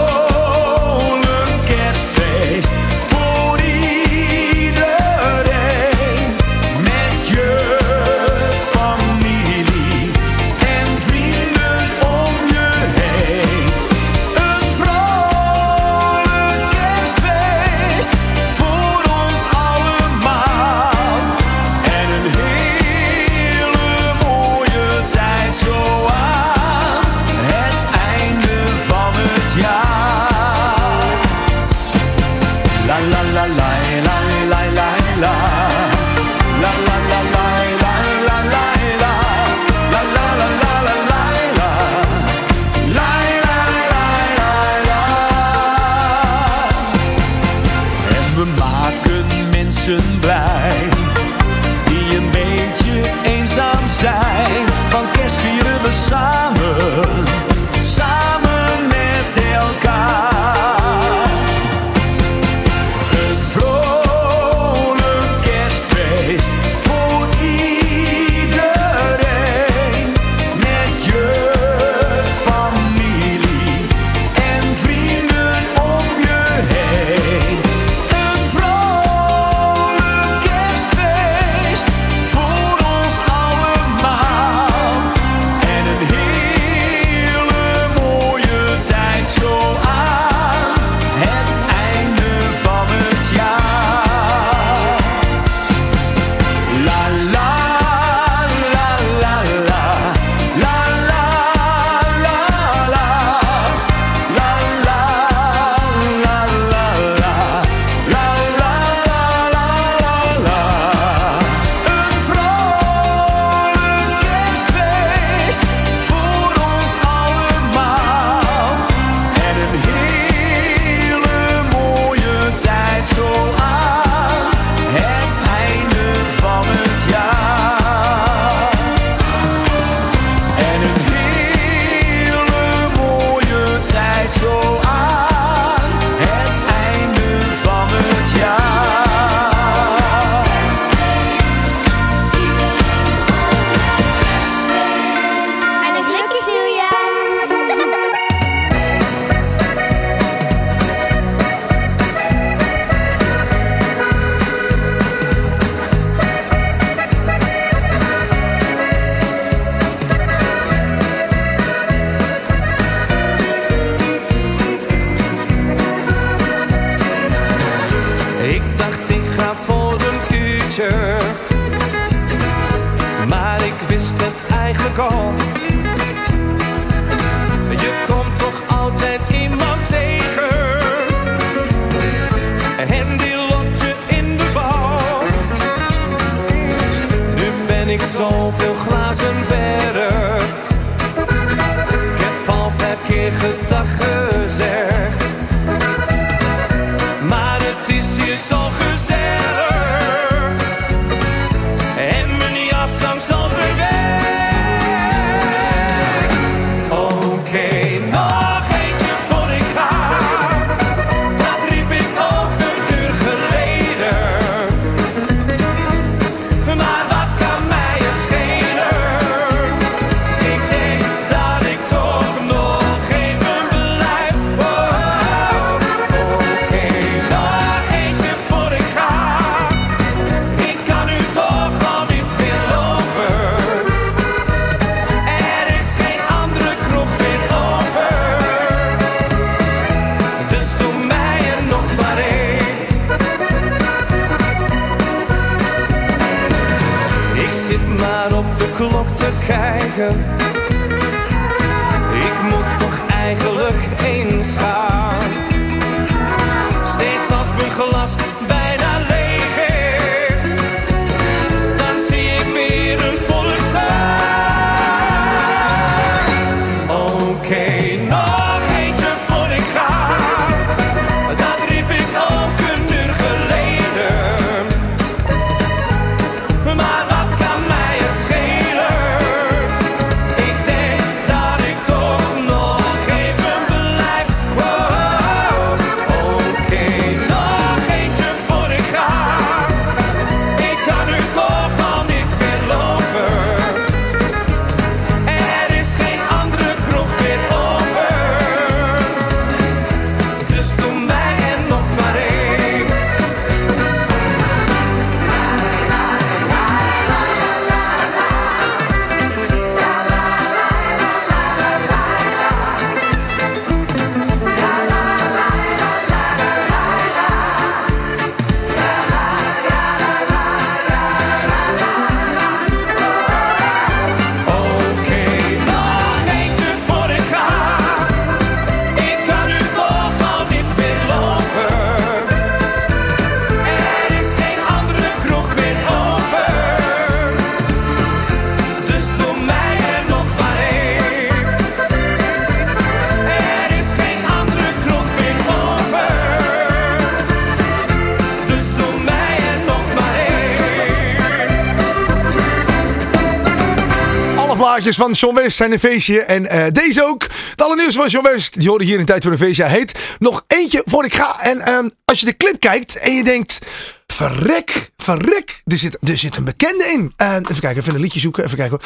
plaatjes 354.78 355.06
van 355.06 355.12
John 355.12 355.36
West 355.36 355.58
zijn 355.58 355.72
een 355.72 355.80
feestje. 355.80 356.22
En 356.22 356.50
eh, 356.50 356.72
deze 356.72 357.04
ook. 357.04 357.28
De 357.56 357.64
allernieuwste 357.64 358.00
van 358.00 358.10
John 358.10 358.28
West. 358.28 358.60
Die 358.60 358.70
hoorde 358.70 358.86
hier 358.86 359.00
in 359.00 359.06
Tijd 359.06 359.24
voor 359.24 359.32
een 359.32 359.38
feestje. 359.38 359.64
Heet 359.64 360.16
nog 360.20 360.44
eentje 360.48 360.82
voor 360.86 361.06
ik 361.06 361.14
ga. 361.14 361.40
En 361.40 361.62
ehm, 361.62 361.90
als 362.06 362.20
je 362.20 362.26
de 362.26 362.38
clip 362.38 362.60
kijkt 362.60 362.98
en 362.98 363.14
je 363.14 363.24
denkt... 363.24 363.60
Verrek, 364.08 364.92
verrek. 364.98 365.62
Er 365.66 365.78
zit, 365.78 365.98
er 366.02 366.18
zit 366.18 366.38
een 366.38 366.44
bekende 366.44 366.84
in. 366.84 367.14
Eh, 367.16 367.34
even 367.34 367.60
kijken, 367.60 367.82
even 367.82 367.94
een 367.94 368.02
liedje 368.02 368.20
zoeken. 368.20 368.44
Even 368.44 368.58
kijken. 368.58 368.80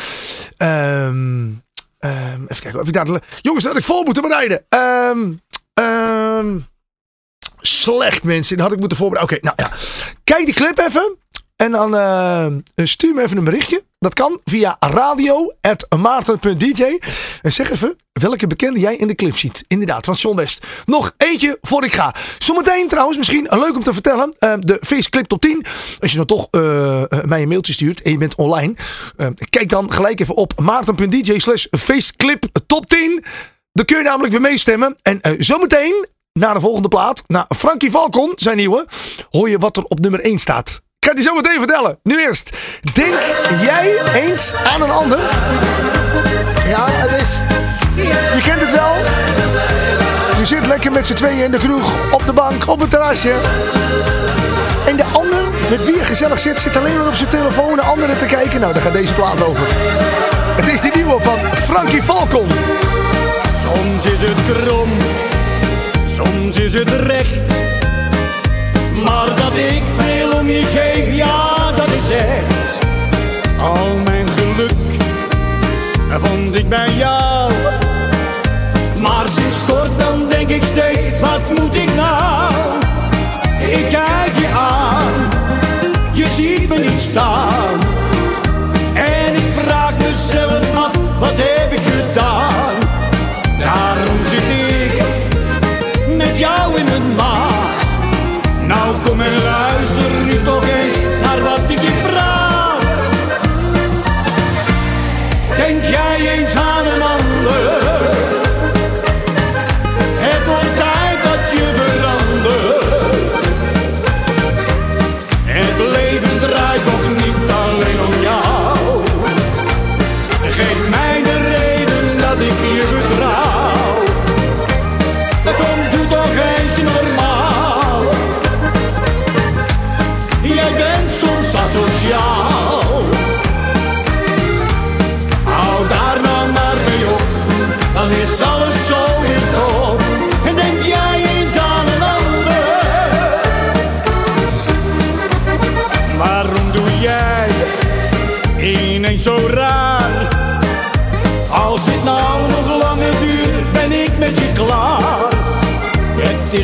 Ehm, 0.57 1.47
ehm, 1.99 2.43
even 2.43 2.61
kijken. 2.61 2.79
Of 2.79 2.87
ik 2.87 2.93
daar 2.93 3.07
jongens, 3.41 3.63
dat 3.63 3.73
had 3.73 3.81
ik 3.81 3.87
vol 3.87 4.03
moeten 4.03 4.21
bereiden. 4.21 4.65
Slecht 7.61 8.23
mensen. 8.23 8.55
Dat 8.55 8.65
had 8.65 8.73
ik 8.73 8.79
moeten 8.79 8.97
voorbereiden. 8.97 9.37
Oké, 9.37 9.45
nou 9.45 9.69
ja. 9.69 9.77
Kijk 10.23 10.45
die 10.45 10.55
clip 10.55 10.79
even. 10.79 11.17
En 11.61 11.71
dan 11.71 11.95
eh, 11.95 12.45
stuur 12.75 13.13
me 13.13 13.21
even 13.21 13.37
een 13.37 13.43
berichtje. 13.43 13.83
Dat 13.99 14.13
kan 14.13 14.39
via 14.45 14.77
radio.maarten.dj. 14.79 16.99
En 17.41 17.53
zeg 17.53 17.71
even 17.71 17.95
welke 18.13 18.47
bekende 18.47 18.79
jij 18.79 18.95
in 18.95 19.07
de 19.07 19.15
clip 19.15 19.37
ziet. 19.37 19.63
Inderdaad, 19.67 20.05
van 20.05 20.13
John 20.13 20.35
West. 20.35 20.65
Nog 20.85 21.13
eentje 21.17 21.57
voor 21.61 21.83
ik 21.83 21.93
ga. 21.93 22.15
Zometeen 22.37 22.87
trouwens, 22.87 23.17
misschien 23.17 23.47
leuk 23.49 23.75
om 23.75 23.83
te 23.83 23.93
vertellen. 23.93 24.35
eh, 24.39 24.53
de 24.59 24.77
Faceclip 24.81 25.25
top 25.25 25.41
10. 25.41 25.65
Als 25.99 26.11
je 26.11 26.17
dan 26.17 26.25
toch 26.25 26.47
eh, 26.51 27.03
mij 27.25 27.41
een 27.41 27.47
mailtje 27.47 27.73
stuurt 27.73 28.01
en 28.01 28.11
je 28.11 28.17
bent 28.17 28.35
online. 28.35 28.73
kijk 29.49 29.69
dan 29.69 29.91
gelijk 29.91 30.19
even 30.19 30.35
op 30.35 30.59
maarten.dj 30.59 31.39
slash 31.39 31.65
Faceclip 31.71 32.45
top 32.67 32.85
10. 32.85 33.23
Dan 33.71 33.85
kun 33.85 33.97
je 33.97 34.03
namelijk 34.03 34.31
weer 34.31 34.41
meestemmen. 34.41 34.97
En 35.01 35.21
zometeen, 35.37 36.07
na 36.33 36.53
de 36.53 36.59
volgende 36.59 36.87
plaat, 36.87 37.23
na 37.27 37.45
Frankie 37.55 37.91
Falcon, 37.91 38.31
zijn 38.35 38.57
nieuwe, 38.57 38.85
hoor 39.29 39.49
je 39.49 39.57
wat 39.57 39.77
er 39.77 39.83
op 39.83 39.99
nummer 39.99 40.19
1 40.19 40.39
staat. 40.39 40.81
Ik 41.01 41.07
ga 41.07 41.13
het 41.13 41.23
je 41.23 41.29
zo 41.29 41.35
meteen 41.35 41.57
vertellen. 41.57 41.99
Nu 42.03 42.21
eerst. 42.21 42.49
Denk 42.93 43.19
jij 43.61 44.01
eens 44.13 44.53
aan 44.65 44.81
een 44.81 44.91
ander? 44.91 45.19
Ja, 46.67 46.85
het 46.89 47.21
is... 47.21 47.29
Je 48.35 48.41
kent 48.43 48.61
het 48.61 48.71
wel. 48.71 48.93
Je 50.39 50.45
zit 50.45 50.65
lekker 50.65 50.91
met 50.91 51.07
z'n 51.07 51.13
tweeën 51.13 51.43
in 51.43 51.51
de 51.51 51.57
kroeg, 51.57 51.91
op 52.11 52.25
de 52.25 52.33
bank, 52.33 52.67
op 52.67 52.79
het 52.79 52.89
terrasje. 52.89 53.33
En 54.85 54.95
de 54.95 55.03
ander, 55.03 55.43
met 55.69 55.85
wie 55.85 55.95
je 55.95 56.03
gezellig 56.03 56.39
zit, 56.39 56.59
zit 56.59 56.75
alleen 56.75 56.97
maar 56.97 57.07
op 57.07 57.15
zijn 57.15 57.29
telefoon 57.29 57.75
naar 57.75 57.85
anderen 57.85 58.17
te 58.17 58.25
kijken. 58.25 58.59
Nou, 58.59 58.73
daar 58.73 58.81
gaat 58.81 58.93
deze 58.93 59.13
plaat 59.13 59.43
over. 59.43 59.63
Het 60.55 60.67
is 60.67 60.81
die 60.81 60.95
nieuwe 60.95 61.19
van 61.19 61.37
Frankie 61.37 62.03
Falcon. 62.03 62.47
Soms 63.61 64.05
is 64.05 64.29
het 64.29 64.39
krom, 64.51 64.89
soms 66.05 66.55
is 66.57 66.73
het 66.73 66.89
recht. 66.89 67.43
Maar 69.03 69.27
dat 69.27 69.55
ik 69.55 69.83
om 70.41 70.49
je 70.49 70.63
geef, 70.63 71.15
ja, 71.15 71.71
dat 71.75 71.87
is 71.87 72.09
echt. 72.09 72.79
Al 73.59 73.87
mijn 74.03 74.27
geluk 74.29 74.71
vond 76.19 76.55
ik 76.55 76.69
bij 76.69 76.93
jou. 76.93 77.51
Maar 79.01 79.25
sinds 79.29 79.65
kort 79.67 79.99
dan 79.99 80.29
denk 80.29 80.49
ik 80.49 80.63
steeds, 80.63 81.19
wat 81.19 81.59
moet 81.59 81.75
ik 81.75 81.95
nou? 81.95 82.53
Ik 83.67 83.85
kijk 83.89 84.37
je 84.37 84.47
aan, 84.57 85.13
je 86.13 86.27
ziet 86.35 86.69
me 86.69 86.77
niet 86.79 86.99
staan. 86.99 87.79
En 88.93 89.33
ik 89.33 89.51
vraag 89.63 89.93
mezelf 89.97 90.75
af, 90.75 90.91
wat 91.19 91.37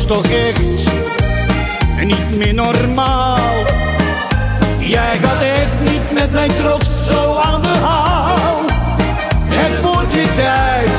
toch 0.08 0.26
echt 0.26 0.60
niet 2.04 2.36
meer 2.36 2.54
normaal. 2.54 3.38
Jij 4.78 5.18
gaat 5.22 5.42
echt 5.42 5.90
niet 5.90 6.12
met 6.12 6.32
mijn 6.32 6.50
trots 6.62 7.06
zo 7.06 7.34
aan 7.34 7.62
de 7.62 7.68
haal. 7.68 8.60
Het 9.44 9.80
wordt 9.82 10.12
weer 10.14 10.34
tijd 10.36 10.90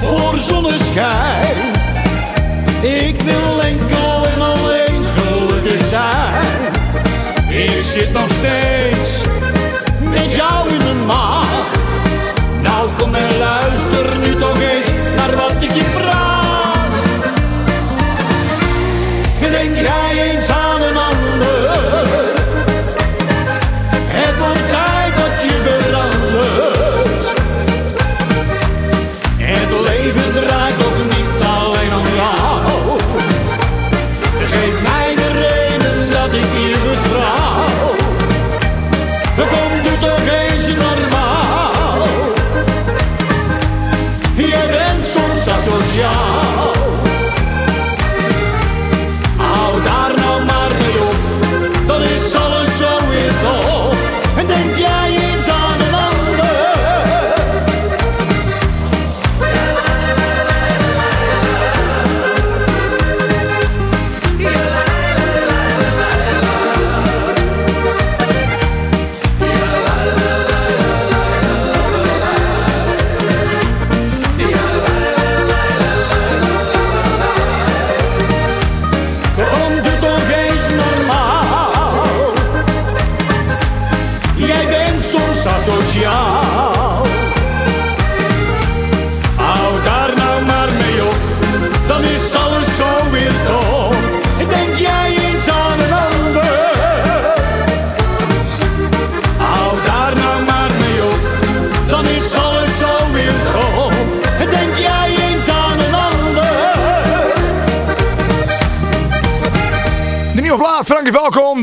voor 0.00 0.38
zonneschijn. 0.38 1.56
Ik 2.80 3.20
wil 3.20 3.60
enkel 3.62 4.26
en 4.26 4.40
alleen 4.42 5.04
gelukkig 5.16 5.88
zijn. 5.88 6.72
Ik 7.48 7.84
zit 7.84 8.12
nog 8.12 8.30
steeds 8.38 9.22
met 10.00 10.34
jou 10.34 10.68
in 10.68 10.76
mijn 10.76 11.06
maag. 11.06 11.66
Nou 12.62 12.88
kom 12.98 13.14
en 13.14 13.38
luister 13.38 14.18
nu 14.26 14.36
toch 14.36 14.60
eens 14.60 15.08
naar 15.16 15.36
wat 15.36 15.62
ik 15.62 15.74
je 15.74 15.84
vraag. 15.94 16.33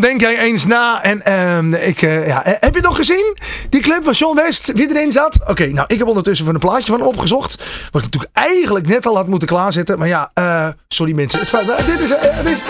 Denk 0.01 0.21
jij 0.21 0.37
eens 0.37 0.65
na. 0.65 1.03
En 1.03 1.25
ehm, 1.25 1.73
ik, 1.73 2.01
eh, 2.01 2.27
ja, 2.27 2.45
eh, 2.45 2.53
heb 2.59 2.75
je 2.75 2.81
nog 2.81 2.95
gezien? 2.95 3.37
Die 3.69 3.81
clip 3.81 4.03
van 4.03 4.15
Sean 4.15 4.35
West, 4.35 4.71
wie 4.73 4.89
erin 4.89 5.11
zat? 5.11 5.39
Oké, 5.47 5.65
nou, 5.65 5.85
ik 5.87 5.97
heb 5.97 6.07
ondertussen 6.07 6.45
van 6.45 6.53
een 6.53 6.59
plaatje 6.59 6.91
van 6.91 7.01
opgezocht. 7.01 7.55
Wat 7.91 8.03
ik 8.03 8.11
natuurlijk 8.11 8.31
eigenlijk 8.33 8.87
net 8.87 9.05
al 9.05 9.15
had 9.15 9.27
moeten 9.27 9.47
klaarzetten. 9.47 9.99
Maar 9.99 10.07
ja, 10.07 10.31
eh, 10.33 10.67
sorry 10.87 11.13
mensen. 11.13 11.39
Het 11.39 11.51
me. 11.51 11.75
Dit 11.85 11.99
is, 11.99 12.11
is 12.51 12.61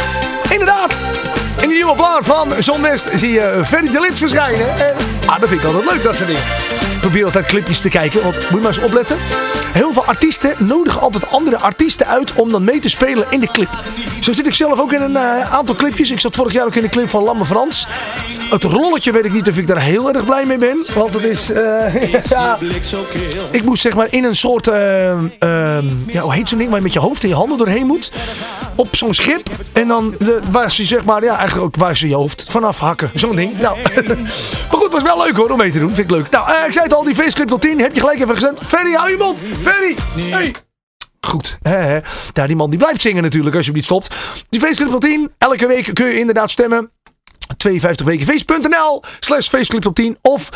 inderdaad. 0.50 1.04
In 1.62 1.67
die 1.67 1.78
nieuwe 1.78 1.96
plaat 1.96 2.26
van 2.26 2.48
Sean 2.60 2.82
West 2.82 3.10
zie 3.15 3.32
je 3.32 3.62
Ferry 3.65 3.91
de 3.91 4.10
verschijnen. 4.13 4.78
En, 4.78 4.96
ah, 5.26 5.39
dat 5.39 5.50
vind 5.50 5.62
ik 5.62 5.67
altijd 5.67 5.91
leuk, 5.91 6.04
dat 6.04 6.15
soort 6.15 6.28
dingen. 6.28 6.44
Ik 6.94 7.00
probeer 7.00 7.26
altijd 7.26 7.46
clipjes 7.46 7.80
te 7.80 7.89
kijken, 7.89 8.24
want 8.24 8.36
moet 8.36 8.50
je 8.50 8.56
maar 8.56 8.67
eens 8.67 8.80
opletten. 8.80 9.17
Heel 9.74 9.94
veel 9.94 10.06
artiesten 10.06 10.56
nodigen 10.58 11.02
altijd 11.02 11.30
andere 11.30 11.58
artiesten 11.58 12.08
uit 12.08 12.34
om 12.34 12.52
dan 12.52 12.63
mee 12.63 12.80
te 12.80 12.89
spelen 12.89 13.26
in 13.30 13.39
de 13.39 13.48
clip. 13.48 13.70
Zo 14.21 14.34
zit 14.34 14.45
ik 14.47 14.53
zelf 14.53 14.79
ook 14.79 14.93
in 14.93 15.01
een 15.01 15.15
eh, 15.15 15.53
aantal 15.53 15.75
clipjes. 15.75 16.12
Ik 16.12 16.19
zat 16.19 16.36
vorig 16.36 16.53
jaar 16.53 16.65
ook 16.65 16.75
in 16.75 16.81
de 16.81 16.89
clip 16.89 17.10
van 17.10 17.23
Lamme 17.23 17.45
Frans. 17.45 17.88
Het 18.49 18.63
rolletje 18.63 19.12
weet 19.12 19.25
ik 19.25 19.34
niet 19.34 19.49
of 19.49 19.57
ik 19.57 19.67
daar 19.67 19.81
heel 19.81 20.13
erg 20.13 20.25
blij 20.25 20.45
mee 20.45 20.57
ben. 20.57 20.86
Want 20.95 21.13
het 21.13 21.23
is... 21.23 21.51
eh, 21.51 22.13
ja, 22.29 22.57
ik 23.51 23.63
moest 23.63 23.81
zeg 23.81 23.95
maar 23.95 24.07
in 24.10 24.23
een 24.23 24.36
soort... 24.36 24.67
eh, 24.67 25.12
ehm, 25.12 25.86
ja, 26.05 26.21
hoe 26.21 26.34
heet 26.34 26.49
zo'n 26.49 26.57
ding 26.57 26.69
waar 26.69 26.77
je 26.79 26.84
met 26.84 26.93
je 26.93 26.99
hoofd 26.99 27.23
en 27.23 27.29
je 27.29 27.36
handen 27.36 27.57
doorheen 27.57 27.86
moet. 27.86 28.12
Op 28.75 28.95
zo'n 28.95 29.13
schip. 29.13 29.49
En 29.73 29.88
dan 29.88 30.15
waar 30.51 30.71
ze 30.71 30.86
zeg 30.86 31.05
maar... 31.05 31.23
Ja, 31.23 31.38
eigenlijk 31.38 31.65
ook 31.65 31.75
waar 31.75 31.97
ze 31.97 32.07
je 32.07 32.15
hoofd 32.15 32.45
vanaf 32.49 32.79
hakken. 32.79 33.12
Zo'n 33.13 33.36
ding. 33.36 33.60
Nou, 33.60 33.77
maar 34.69 34.79
goed, 34.79 34.91
was 34.91 35.03
wel 35.03 35.23
leuk 35.23 35.36
hoor 35.36 35.49
om 35.49 35.57
mee 35.57 35.71
te 35.71 35.79
doen. 35.79 35.93
Vind 35.93 36.12
ik 36.12 36.15
leuk. 36.15 36.29
Nou, 36.29 36.49
ik 36.65 36.71
zei 36.71 36.84
het 36.84 36.93
al, 36.93 37.03
die 37.03 37.15
faceclip 37.15 37.47
tot 37.47 37.62
10. 37.62 37.79
Heb 37.79 37.93
je 37.93 37.99
gelijk 37.99 38.19
even 38.19 38.34
gezend. 38.36 38.60
Ferry, 38.65 38.93
hou 38.93 39.10
je 39.12 39.17
mond. 39.17 39.41
Ferry. 39.62 39.95
Hey. 40.29 40.51
Goed, 41.27 41.57
hè, 41.62 41.75
hè. 41.75 41.99
Die 42.47 42.55
man 42.55 42.69
die 42.69 42.79
blijft 42.79 43.01
zingen 43.01 43.23
natuurlijk 43.23 43.55
als 43.55 43.65
je 43.65 43.71
hem 43.71 43.79
niet 43.79 43.89
stopt. 43.89 44.15
Die 44.49 44.60
faceclip 44.60 44.89
tot 44.89 45.01
10. 45.01 45.31
Elke 45.38 45.67
week 45.67 45.93
kun 45.93 46.05
je 46.05 46.19
inderdaad 46.19 46.49
stemmen. 46.49 46.91
52wekenfeest.nl 47.67 49.03
slash 49.19 49.47
faceclip 49.47 49.81
top 49.81 49.95
10 49.95 50.17
of 50.21 50.49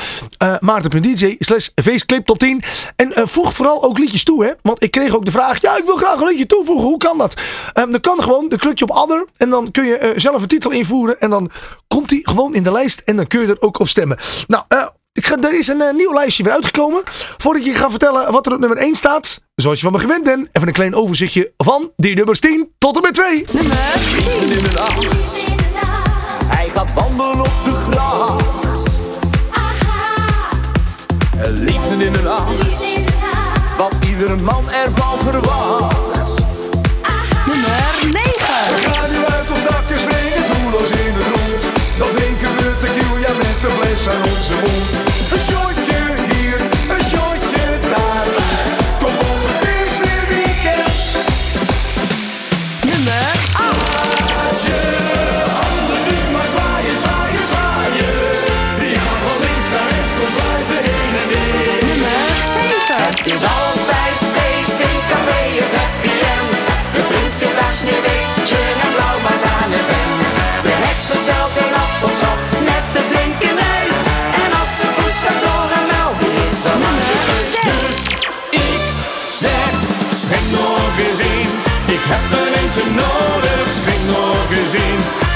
uh, 0.44 0.56
maarten.dj 0.60 1.36
slash 1.40 1.70
faceclip 1.76 2.26
top 2.26 2.38
10 2.38 2.64
en 2.96 3.14
uh, 3.18 3.26
voeg 3.26 3.54
vooral 3.54 3.84
ook 3.84 3.98
liedjes 3.98 4.24
toe 4.24 4.46
hè 4.46 4.52
want 4.62 4.84
ik 4.84 4.92
kreeg 4.92 5.16
ook 5.16 5.26
de 5.26 5.32
vraag 5.32 5.62
ja 5.62 5.78
ik 5.78 5.86
wil 5.86 5.96
graag 5.96 6.20
een 6.20 6.28
liedje 6.28 6.46
toevoegen 6.46 6.86
hoe 6.86 6.98
kan 6.98 7.18
dat 7.18 7.42
um, 7.80 7.92
dan 7.92 8.00
kan 8.00 8.24
gewoon 8.24 8.50
dan 8.50 8.60
klik 8.60 8.80
je 8.80 8.86
op 8.88 8.96
other 8.96 9.26
en 9.38 9.50
dan 9.50 9.72
kun 9.72 9.86
je 9.86 10.00
uh, 10.02 10.10
zelf 10.16 10.42
een 10.42 10.48
titel 10.48 10.72
invoeren 10.72 11.20
en 11.20 11.30
dan 11.30 11.52
komt 11.88 12.10
die 12.10 12.30
gewoon 12.30 12.56
in 12.56 12.64
de 12.64 12.72
lijst 12.72 13.00
en 13.00 13.16
dan 13.16 13.28
kun 13.28 13.42
je 13.42 13.48
er 13.48 13.62
ook 13.62 13.80
op 13.80 13.88
stemmen 13.88 14.18
nou 14.48 14.64
ik 15.16 15.26
ga, 15.26 15.38
er 15.38 15.54
is 15.54 15.68
een 15.68 15.96
nieuw 15.96 16.14
lijstje 16.14 16.44
weer 16.44 16.54
uitgekomen. 16.54 17.02
Voordat 17.38 17.62
ik 17.62 17.68
je 17.68 17.74
ga 17.74 17.90
vertellen 17.90 18.32
wat 18.32 18.46
er 18.46 18.54
op 18.54 18.60
nummer 18.60 18.78
1 18.78 18.96
staat. 18.96 19.40
Zoals 19.56 19.78
je 19.80 19.84
van 19.84 19.94
me 19.94 20.00
gewend 20.00 20.24
bent. 20.24 20.50
Even 20.52 20.68
een 20.68 20.74
klein 20.74 20.96
overzichtje 20.96 21.52
van 21.58 21.92
die 21.96 22.16
nummers 22.16 22.40
10 22.40 22.72
tot 22.78 22.96
en 22.96 23.02
met 23.02 23.14
2. 23.14 23.46
Nummer 23.54 23.78
10. 24.40 24.50
Nummer 24.50 24.80
8. 24.80 25.06
Hij 26.46 26.70
gaat 26.70 26.94
wandelen 26.94 27.40
op 27.40 27.64
de 27.64 27.72
gracht. 27.72 28.88
Liefde 31.50 31.96
nummer 31.96 32.28
8. 32.28 32.54
Wat 33.78 33.94
ieder 34.08 34.40
man 34.42 34.72
ervan 34.72 35.20
verwacht. 35.20 36.15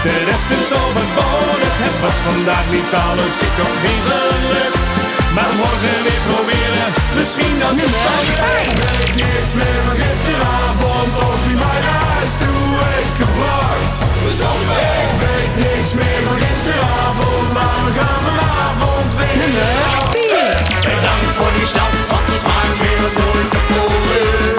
De 0.03 0.17
rest 0.29 0.49
is 0.62 0.71
overbodig, 0.83 1.73
het 1.85 1.97
was 2.03 2.17
vandaag 2.29 2.65
niet 2.75 2.91
alles, 3.07 3.35
ik 3.47 3.55
had 3.62 3.75
geen 3.83 4.03
geluk. 4.09 4.73
Maar 5.35 5.51
morgen 5.62 5.99
weer 6.05 6.23
proberen, 6.29 6.89
misschien 7.17 7.55
dat 7.62 7.69
het 7.69 7.79
Nummer 7.79 8.03
dan 8.07 8.25
5. 8.35 8.67
weet 8.81 9.15
niks 9.23 9.51
meer 9.59 9.79
van 9.85 9.97
gisteravond 10.03 11.13
of 11.27 11.39
wie 11.45 11.57
mij 11.63 11.79
naar 11.85 12.03
huis 12.15 12.33
toe 12.41 12.63
heeft 12.89 13.17
gebracht. 13.23 13.95
Ik 15.05 15.13
weet 15.23 15.53
niks 15.63 15.91
meer 15.99 16.21
van 16.27 16.38
gisteravond, 16.43 17.47
maar 17.57 17.79
we 17.85 17.91
gaan 17.99 18.21
vanavond 18.27 19.12
weer. 19.19 19.38
Nummer 19.41 19.71
4. 20.12 20.89
Bedankt 20.89 21.31
voor 21.38 21.53
die 21.57 21.67
stad, 21.73 21.93
wat 22.12 22.27
is 22.35 22.43
maakt 22.49 22.79
weer 22.83 22.99
als 23.07 23.15
nooit 23.21 23.49
tevoren. 23.53 24.59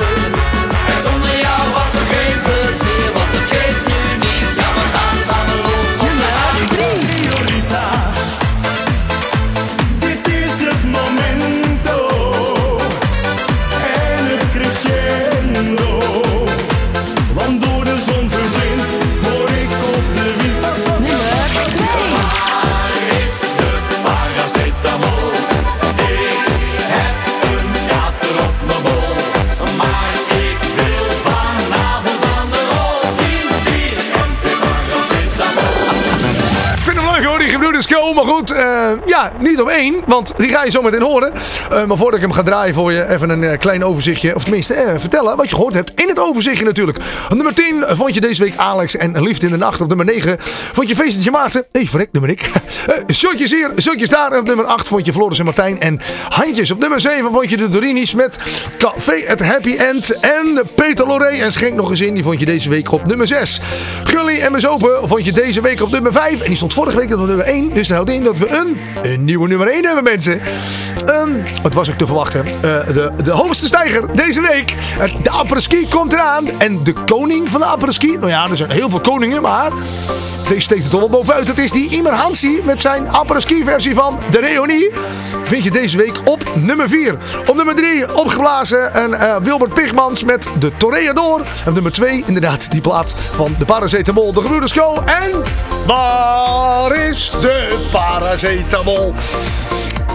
Maar 38.24 38.34
goed, 38.34 38.50
eh, 38.50 38.90
ja, 39.06 39.32
niet 39.38 39.60
op 39.60 39.68
één. 39.68 40.02
Want 40.06 40.32
die 40.36 40.48
ga 40.48 40.64
je 40.64 40.70
zo 40.70 40.82
meteen 40.82 41.02
horen. 41.02 41.32
Eh, 41.70 41.84
maar 41.84 41.96
voordat 41.96 42.14
ik 42.14 42.20
hem 42.20 42.32
ga 42.32 42.42
draaien 42.42 42.74
voor 42.74 42.92
je, 42.92 43.08
even 43.08 43.30
een 43.30 43.44
eh, 43.44 43.58
klein 43.58 43.84
overzichtje. 43.84 44.34
Of 44.34 44.42
tenminste, 44.42 44.94
vertellen 44.96 45.36
wat 45.36 45.48
je 45.48 45.54
gehoord 45.54 45.74
hebt 45.74 46.00
in 46.00 46.08
overzichtje 46.20 46.64
natuurlijk. 46.64 46.98
Op 47.30 47.34
nummer 47.34 47.54
10 47.54 47.84
vond 47.88 48.14
je 48.14 48.20
deze 48.20 48.42
week 48.44 48.56
Alex 48.56 48.96
en 48.96 49.22
Liefde 49.22 49.46
in 49.46 49.52
de 49.52 49.58
Nacht. 49.58 49.80
Op 49.80 49.88
nummer 49.88 50.06
9 50.06 50.36
vond 50.72 50.88
je 50.88 50.96
Feestje 50.96 51.30
Maarten. 51.30 51.64
Hé, 51.72 51.80
hey, 51.80 51.88
verrek, 51.88 52.08
nummer 52.12 52.30
ik. 52.30 52.40
Eh, 52.86 53.14
Shotjes 53.14 53.50
hier, 53.50 53.70
shotjes 53.80 54.08
daar. 54.08 54.32
En 54.32 54.38
op 54.38 54.46
nummer 54.46 54.64
8 54.64 54.88
vond 54.88 55.06
je 55.06 55.12
Floris 55.12 55.38
en 55.38 55.44
Martijn 55.44 55.80
en 55.80 56.00
Handjes. 56.28 56.70
Op 56.70 56.78
nummer 56.78 57.00
7 57.00 57.32
vond 57.32 57.50
je 57.50 57.56
de 57.56 57.68
Dorinis 57.68 58.14
met 58.14 58.38
Café 58.78 59.22
het 59.26 59.40
Happy 59.40 59.76
End. 59.76 60.10
En 60.20 60.62
Peter 60.74 61.06
Loré 61.06 61.24
en 61.26 61.52
Schenk 61.52 61.74
nog 61.74 61.90
eens 61.90 62.00
in. 62.00 62.14
Die 62.14 62.22
vond 62.22 62.38
je 62.40 62.44
deze 62.46 62.68
week 62.68 62.92
op 62.92 63.06
nummer 63.06 63.26
6. 63.26 63.60
Gully 64.04 64.38
en 64.40 64.52
Mes 64.52 64.66
Open 64.66 65.08
vond 65.08 65.24
je 65.24 65.32
deze 65.32 65.60
week 65.60 65.80
op 65.82 65.90
nummer 65.90 66.12
5. 66.12 66.40
En 66.40 66.46
die 66.46 66.56
stond 66.56 66.72
vorige 66.72 66.96
week 66.96 67.12
op 67.12 67.26
nummer 67.26 67.44
1. 67.46 67.70
Dus 67.74 67.88
dat 67.88 67.96
houdt 67.96 68.10
in 68.10 68.22
dat 68.22 68.38
we 68.38 68.48
een, 68.48 68.76
een 69.02 69.24
nieuwe 69.24 69.48
nummer 69.48 69.68
1 69.68 69.84
hebben 69.84 70.04
mensen. 70.04 70.40
Een, 71.04 71.42
het 71.62 71.74
was 71.74 71.90
ook 71.90 71.96
te 71.98 72.06
verwachten. 72.06 72.44
eh, 72.46 72.52
de, 72.62 73.10
de 73.24 73.30
hoogste 73.30 73.66
stijger 73.66 74.02
deze 74.16 74.40
week. 74.40 74.74
Eh, 75.00 75.12
de 75.22 75.30
apres-ski 75.30 75.88
komt 75.88 76.09
En 76.58 76.84
de 76.84 76.92
koning 76.92 77.48
van 77.48 77.60
de 77.60 77.66
apres-ski. 77.66 78.16
Nou 78.16 78.28
ja, 78.28 78.48
er 78.50 78.56
zijn 78.56 78.70
heel 78.70 78.90
veel 78.90 79.00
koningen. 79.00 79.42
Maar 79.42 79.70
deze 80.48 80.60
steekt 80.60 80.84
er 80.84 80.90
toch 80.90 81.00
wel 81.00 81.08
bovenuit. 81.08 81.48
Het 81.48 81.58
is 81.58 81.70
die 81.70 81.90
Imer 81.90 82.12
Hansi 82.12 82.60
met 82.64 82.80
zijn 82.80 83.08
apres-ski 83.08 83.64
versie 83.64 83.94
van 83.94 84.18
de 84.30 84.40
Reunie. 84.40 84.90
Vind 85.44 85.64
je 85.64 85.70
deze 85.70 85.96
week 85.96 86.20
op 86.24 86.44
nummer 86.54 86.88
4. 86.88 87.16
Op 87.46 87.56
nummer 87.56 87.74
3 87.74 88.14
opgeblazen. 88.14 88.94
En 88.94 89.14
eh, 89.14 89.36
Wilbert 89.36 89.74
Pigmans 89.74 90.24
met 90.24 90.46
de 90.58 90.72
Toreador. 90.76 91.38
En 91.40 91.68
op 91.68 91.74
nummer 91.74 91.92
2 91.92 92.22
inderdaad 92.26 92.70
die 92.70 92.80
plaat 92.80 93.14
van 93.32 93.54
de 93.58 93.64
paracetamol. 93.64 94.32
De 94.32 94.40
gebroeders 94.40 94.72
Co. 94.72 95.02
En 95.04 95.42
waar 95.86 96.96
is 96.96 97.32
de 97.40 97.86
paracetamol? 97.90 99.14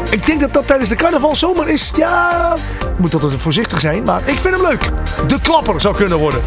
Ik 0.09 0.25
denk 0.25 0.39
dat 0.39 0.53
dat 0.53 0.67
tijdens 0.67 0.89
de 0.89 0.95
carnaval 0.95 1.35
zomer 1.35 1.67
is. 1.67 1.91
Ja, 1.95 2.55
moet 2.97 3.13
altijd 3.13 3.41
voorzichtig 3.41 3.79
zijn, 3.79 4.03
maar 4.03 4.21
ik 4.25 4.39
vind 4.39 4.55
hem 4.55 4.61
leuk. 4.61 4.89
De 5.27 5.39
klapper 5.41 5.81
zou 5.81 5.95
kunnen 5.95 6.17
worden. 6.17 6.41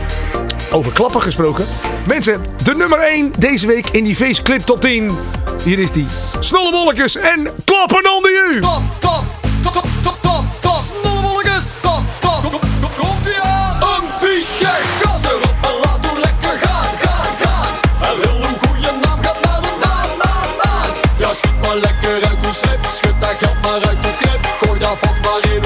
Over 0.70 0.92
klappen 0.92 1.22
gesproken. 1.22 1.64
Mensen, 2.06 2.44
de 2.62 2.74
nummer 2.74 2.98
1 2.98 3.32
deze 3.38 3.66
week 3.66 3.88
in 3.90 4.04
die 4.04 4.16
feestclip 4.16 4.60
tot 4.60 4.80
10. 4.80 5.16
Hier 5.62 5.78
is 5.78 5.90
die. 5.90 6.06
Snolle 6.38 6.94
en 7.34 7.48
klappen 7.64 8.12
onder 8.12 8.30
u. 8.50 8.60
Top, 8.60 8.82
top, 8.98 9.24
top, 9.62 9.72
top, 9.72 9.84
top, 10.02 10.16
top, 10.20 10.44
top. 10.60 10.76
Snolle. 10.76 11.26
Top, 12.20 12.60
komt 12.96 13.26
ie 13.26 13.40
aan. 13.42 13.82
Een 13.82 14.08
beetje 14.20 14.68
gas 15.00 15.24
erop 15.24 15.54
en 15.62 15.74
laat 15.82 16.06
hoe 16.06 16.18
lekker 16.20 16.58
gaan, 16.66 16.96
gaan, 16.96 17.36
gaan. 17.36 17.74
Hij 17.98 18.14
wil 18.16 18.36
een 18.36 18.68
goede 18.68 18.92
naam 19.02 19.22
gaat 19.22 19.40
naar 19.40 19.60
de 19.62 19.76
naam, 19.80 20.10
naam, 20.18 20.50
naam. 20.62 20.94
Ja, 21.18 21.32
schiet 21.32 21.60
maar 21.60 21.76
lekker. 21.76 22.17
Doe 22.48 22.56
schud 22.56 23.20
dat 23.20 23.34
geld 23.38 23.62
maar 23.62 23.88
uit 23.88 24.02
de 24.02 24.14
club. 24.20 24.40
Gooi 24.60 24.78
dat 24.78 24.98
vat 24.98 25.20
maar 25.20 25.52
in. 25.52 25.57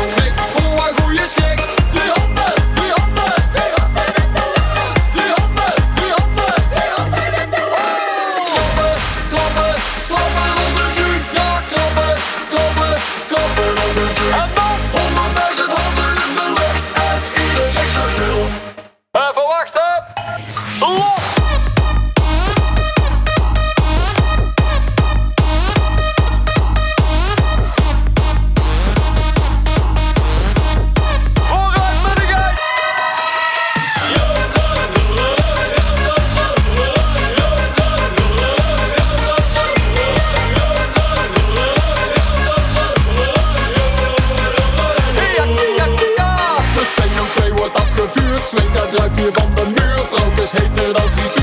Dat 48.50 48.94
ruikt 48.94 49.16
hier 49.18 49.32
van 49.32 49.54
de 49.54 49.64
muur. 49.64 50.04
Vrouwkes 50.06 50.52
heter 50.52 50.92
dan 50.92 51.02
frituur. 51.02 51.41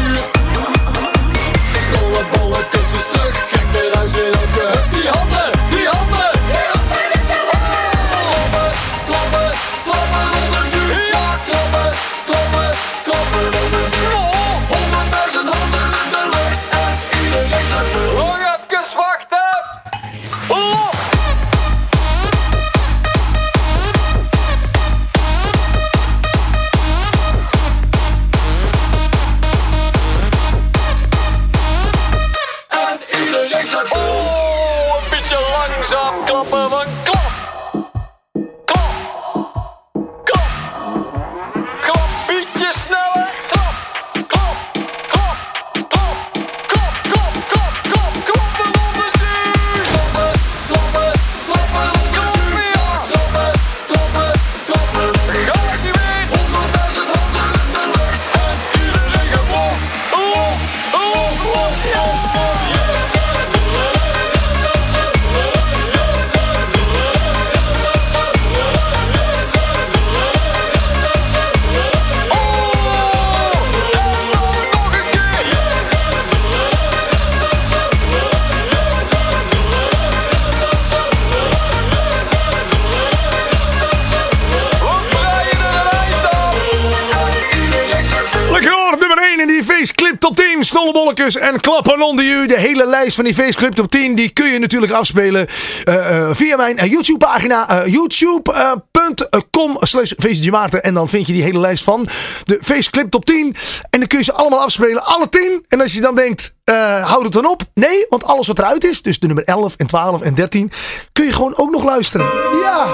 10. 91.14 91.20
Snollebolletjes 91.20 91.36
en 91.36 91.60
klappen 91.60 92.02
onder 92.02 92.26
je. 92.26 92.48
De 92.48 92.60
hele 92.60 92.86
lijst 92.86 93.16
van 93.16 93.26
die 93.26 93.34
Faceclip 93.34 93.74
Top 93.74 93.92
10, 93.92 94.16
die 94.16 94.30
kun 94.30 94.50
je 94.50 94.60
natuurlijk 94.60 94.92
afspelen 94.92 95.48
eh, 95.84 96.18
eh, 96.18 96.30
via 96.34 96.58
mijn 96.58 96.78
eh, 96.78 96.92
YouTube 96.92 97.26
pagina. 97.26 97.86
youtube.com 97.86 99.78
slash 99.80 100.14
Maarten. 100.50 100.84
En 100.84 100.94
dan 100.94 101.10
vind 101.10 101.28
je 101.28 101.34
die 101.34 101.44
hele 101.44 101.60
lijst 101.60 101.84
van 101.84 102.08
de 102.44 102.60
Faceclip 102.62 103.10
Top 103.10 103.26
10. 103.26 103.56
En 103.90 104.00
dan 104.00 104.08
kun 104.08 104.18
je 104.18 104.24
ze 104.24 104.34
allemaal 104.34 104.62
afspelen, 104.62 105.06
alle 105.06 105.30
10. 105.30 105.66
En 105.68 105.82
als 105.82 105.94
je 105.94 106.02
dan 106.02 106.16
denkt, 106.16 106.54
eh, 106.70 107.10
houd 107.10 107.24
het 107.24 107.34
dan 107.34 107.48
op. 107.48 107.62
Nee, 107.74 108.06
want 108.10 108.24
alles 108.24 108.48
wat 108.48 108.60
eruit 108.60 108.84
is, 108.84 109.02
dus 109.02 109.20
de 109.20 109.28
nummer 109.28 109.46
11 109.46 109.76
en 109.76 109.88
12 109.88 110.22
en 110.22 110.36
13, 110.36 110.72
kun 111.14 111.26
je 111.26 111.34
gewoon 111.34 111.58
ook 111.58 111.72
nog 111.72 111.84
luisteren. 111.84 112.28
Ja. 112.64 112.86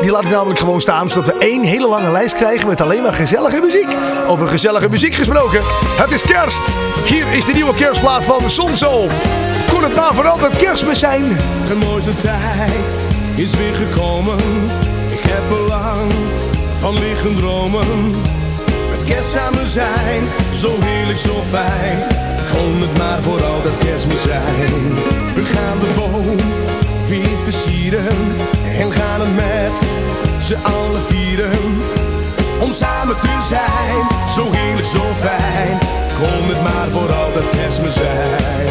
Die 0.00 0.10
laat 0.10 0.24
ik 0.24 0.30
namelijk 0.30 0.58
gewoon 0.58 0.80
staan, 0.80 1.08
zodat 1.08 1.26
we 1.26 1.38
één 1.38 1.62
hele 1.62 1.88
lange 1.88 2.10
lijst 2.10 2.34
krijgen 2.34 2.68
met 2.68 2.80
alleen 2.80 3.02
maar 3.02 3.12
gezellige 3.12 3.60
muziek. 3.60 3.96
Over 4.26 4.46
gezellige 4.46 4.88
muziek 4.90 5.14
gesproken. 5.14 5.60
Het 5.96 6.12
is 6.12 6.22
kerst. 6.22 6.62
Hier 7.04 7.32
is 7.32 7.44
de 7.44 7.52
nieuwe 7.52 7.74
kerstplaat 7.74 8.24
van 8.24 8.50
Sonso. 8.50 9.06
Kon 9.68 9.82
het 9.82 9.94
nou 9.94 10.14
voor 10.14 10.28
altijd 10.28 10.56
kerstmis 10.56 10.98
zijn? 10.98 11.22
De 11.64 11.74
mooiste 11.74 12.16
tijd 12.20 13.00
is 13.36 13.50
weer 13.50 13.74
gekomen. 13.74 14.38
Ik 15.06 15.22
heb 15.28 15.42
belang 15.48 16.12
van 16.78 16.98
liggen 16.98 17.36
dromen. 17.36 18.04
Met 18.90 19.04
kerst 19.04 19.30
samen 19.30 19.68
zijn, 19.68 20.24
zo 20.54 20.76
heerlijk, 20.80 21.18
zo 21.18 21.42
fijn. 21.50 22.33
Gewoon 22.54 22.80
het 22.80 22.98
maar 22.98 23.22
voor 23.22 23.44
altijd 23.44 23.78
kerstmis 23.78 24.22
zijn. 24.22 24.94
We 25.34 25.44
gaan 25.44 25.78
de 25.78 25.90
boom 25.96 26.36
weer 27.06 27.36
versieren. 27.42 28.34
En 28.78 28.92
gaan 28.92 29.20
het 29.20 29.34
met 29.34 29.72
z'n 30.38 30.62
allen 30.62 31.00
vieren. 31.00 31.76
Om 32.60 32.72
samen 32.72 33.18
te 33.20 33.38
zijn, 33.48 33.96
zo 34.34 34.50
heerlijk, 34.52 34.86
zo 34.86 35.02
fijn. 35.20 35.78
Kom 36.18 36.48
het 36.48 36.62
maar 36.62 36.88
voor 36.92 37.12
altijd 37.12 37.50
kerstmis 37.50 37.94
zijn. 37.94 38.68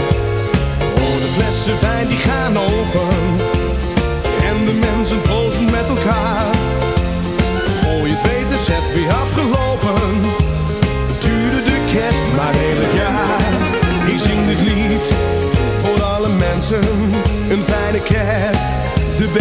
Oh, 0.95 1.15
de 1.21 1.29
flessen 1.35 1.81
wijn 1.81 2.07
die 2.07 2.17
gaan 2.17 2.57
open 2.57 3.32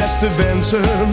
beste 0.03 0.35
wensen. 0.35 1.09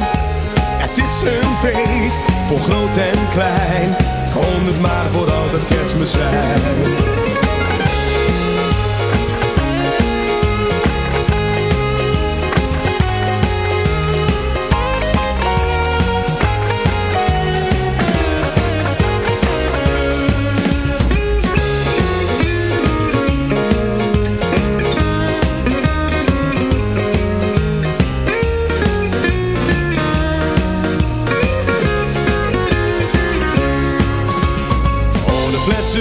Het 0.77 0.97
is 0.97 1.21
een 1.21 1.55
feest 1.61 2.23
voor 2.47 2.57
groot 2.57 2.97
en 2.97 3.29
klein. 3.31 3.95
Gewoon 4.31 4.65
het 4.65 4.81
maar 4.81 5.05
voor 5.11 5.31
altijd 5.31 5.67
kerstmis 5.67 6.11
zijn 6.11 6.61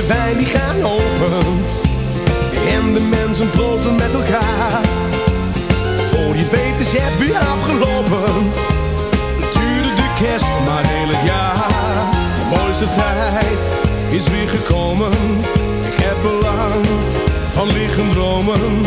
wijn 0.09 0.39
die 0.39 0.47
gaan 0.47 0.83
open 0.83 1.65
En 2.69 2.95
de 2.95 3.01
mensen 3.01 3.51
proosten 3.51 3.95
met 3.95 4.13
elkaar. 4.13 4.81
Voor 6.11 6.37
je 6.37 6.47
weet 6.51 6.87
is 6.87 6.93
het 7.01 7.19
weer 7.19 7.39
afgelopen. 7.39 8.51
Het 9.41 9.53
duurde 9.53 9.95
de 9.95 10.09
kerst 10.23 10.47
maar 10.67 10.85
heel 10.87 11.09
het 11.09 11.27
jaar. 11.27 12.11
De 12.39 12.57
mooiste 12.57 12.87
tijd 12.95 13.61
is 14.09 14.29
weer 14.29 14.49
gekomen. 14.49 15.13
Ik 15.81 15.99
heb 16.05 16.17
belang 16.23 16.87
van 17.51 17.73
liggen 17.73 18.11
dromen. 18.11 18.81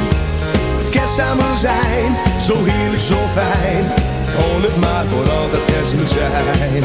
Het 0.77 0.89
kerst 0.89 1.15
zijn, 1.57 2.11
zo 2.41 2.53
heerlijk, 2.63 3.01
zo 3.01 3.19
fijn. 3.33 3.83
Gewoon 4.25 4.61
het 4.61 4.77
maar 4.77 5.05
voor 5.07 5.31
altijd 5.31 5.65
kerstmis 5.65 6.09
zijn. 6.09 6.83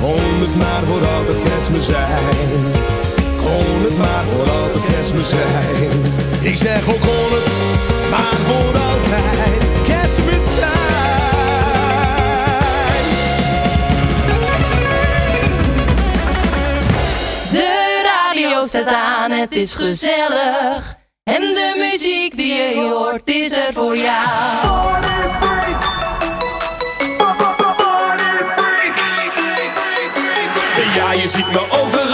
Gewoon 0.00 0.40
het 0.40 0.56
maar 0.56 0.82
voor 0.86 1.06
altijd 1.06 1.38
kerstmis 1.42 1.86
zijn 1.86 3.05
kon 3.46 3.96
maar 3.98 4.24
voor 4.28 4.50
altijd 4.50 4.84
kerstmis 4.86 5.28
zijn. 5.28 5.90
Ik 6.40 6.56
zeg 6.56 6.88
ook 6.88 7.00
kon 7.00 7.30
het 7.30 7.48
maar 8.10 8.34
voor 8.44 8.80
altijd 8.80 9.72
kerstmis 9.84 10.54
zijn. 10.54 10.70
De 17.50 18.02
radio 18.04 18.66
staat 18.66 18.86
aan, 18.86 19.30
het 19.30 19.56
is 19.56 19.74
gezellig. 19.74 20.96
En 21.24 21.40
de 21.40 21.74
muziek 21.76 22.36
die 22.36 22.54
je 22.54 22.80
hoort 22.80 23.28
is 23.28 23.56
er 23.56 23.72
voor 23.72 23.96
jou. 23.96 25.04
Ja, 30.94 31.12
je 31.12 31.28
ziet 31.28 31.52
me 31.52 31.60
over 31.82 32.05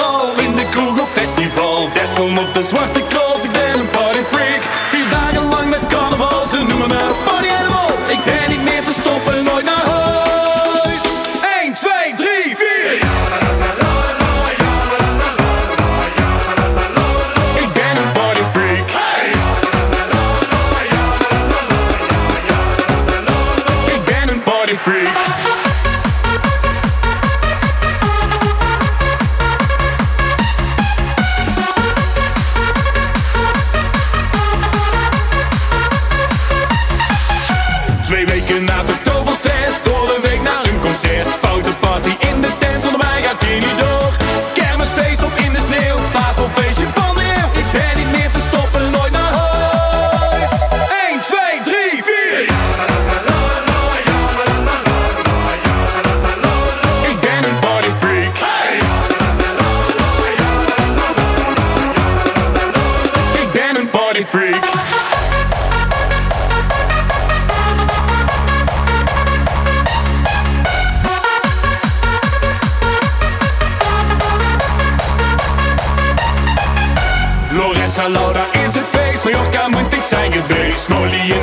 festival. 1.91 1.93
Derkom 1.93 2.39
op 2.39 2.55
de 2.55 2.63
zwarte 2.63 3.03
zijn 80.83 81.42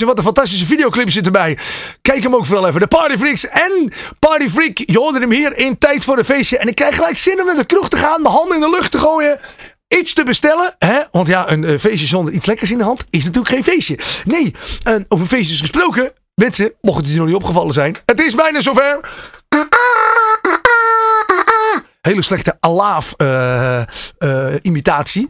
En 0.00 0.06
wat 0.06 0.18
een 0.18 0.24
fantastische 0.24 0.66
videoclip 0.66 1.10
zit 1.10 1.26
erbij. 1.26 1.58
Kijk 2.02 2.22
hem 2.22 2.34
ook 2.34 2.46
vooral 2.46 2.68
even. 2.68 2.80
De 2.80 2.86
Party 2.86 3.16
Freaks 3.16 3.48
en 3.48 3.92
Party 4.18 4.48
Freak. 4.48 4.78
Je 4.78 4.98
hoorde 4.98 5.20
hem 5.20 5.30
hier 5.30 5.56
in 5.56 5.78
Tijd 5.78 6.04
voor 6.04 6.18
een 6.18 6.24
Feestje. 6.24 6.58
En 6.58 6.68
ik 6.68 6.74
krijg 6.74 6.94
gelijk 6.94 7.18
zin 7.18 7.40
om 7.40 7.46
naar 7.46 7.56
de 7.56 7.64
kroeg 7.64 7.88
te 7.88 7.96
gaan. 7.96 8.22
Mijn 8.22 8.34
handen 8.34 8.54
in 8.54 8.60
de 8.62 8.70
lucht 8.70 8.90
te 8.90 8.98
gooien. 8.98 9.40
Iets 9.88 10.12
te 10.12 10.24
bestellen. 10.24 10.74
Hè? 10.78 11.00
Want 11.10 11.28
ja, 11.28 11.50
een 11.50 11.64
eh, 11.64 11.78
feestje 11.78 12.06
zonder 12.06 12.34
iets 12.34 12.46
lekkers 12.46 12.70
in 12.70 12.78
de 12.78 12.84
hand 12.84 13.04
is 13.10 13.24
natuurlijk 13.24 13.54
geen 13.54 13.64
feestje. 13.64 13.98
Nee, 14.24 14.54
uh, 14.88 14.94
over 15.08 15.26
feestjes 15.26 15.60
gesproken. 15.60 16.12
Mensen, 16.34 16.72
mocht 16.80 16.98
het 16.98 17.10
je 17.10 17.16
nog 17.16 17.26
niet 17.26 17.34
opgevallen 17.34 17.72
zijn. 17.72 17.96
Het 18.06 18.20
is 18.20 18.34
bijna 18.34 18.60
zover. 18.60 19.00
Hele 22.00 22.22
slechte 22.22 22.56
alaaf 22.60 23.14
eh, 23.16 23.82
imitatie. 24.62 25.26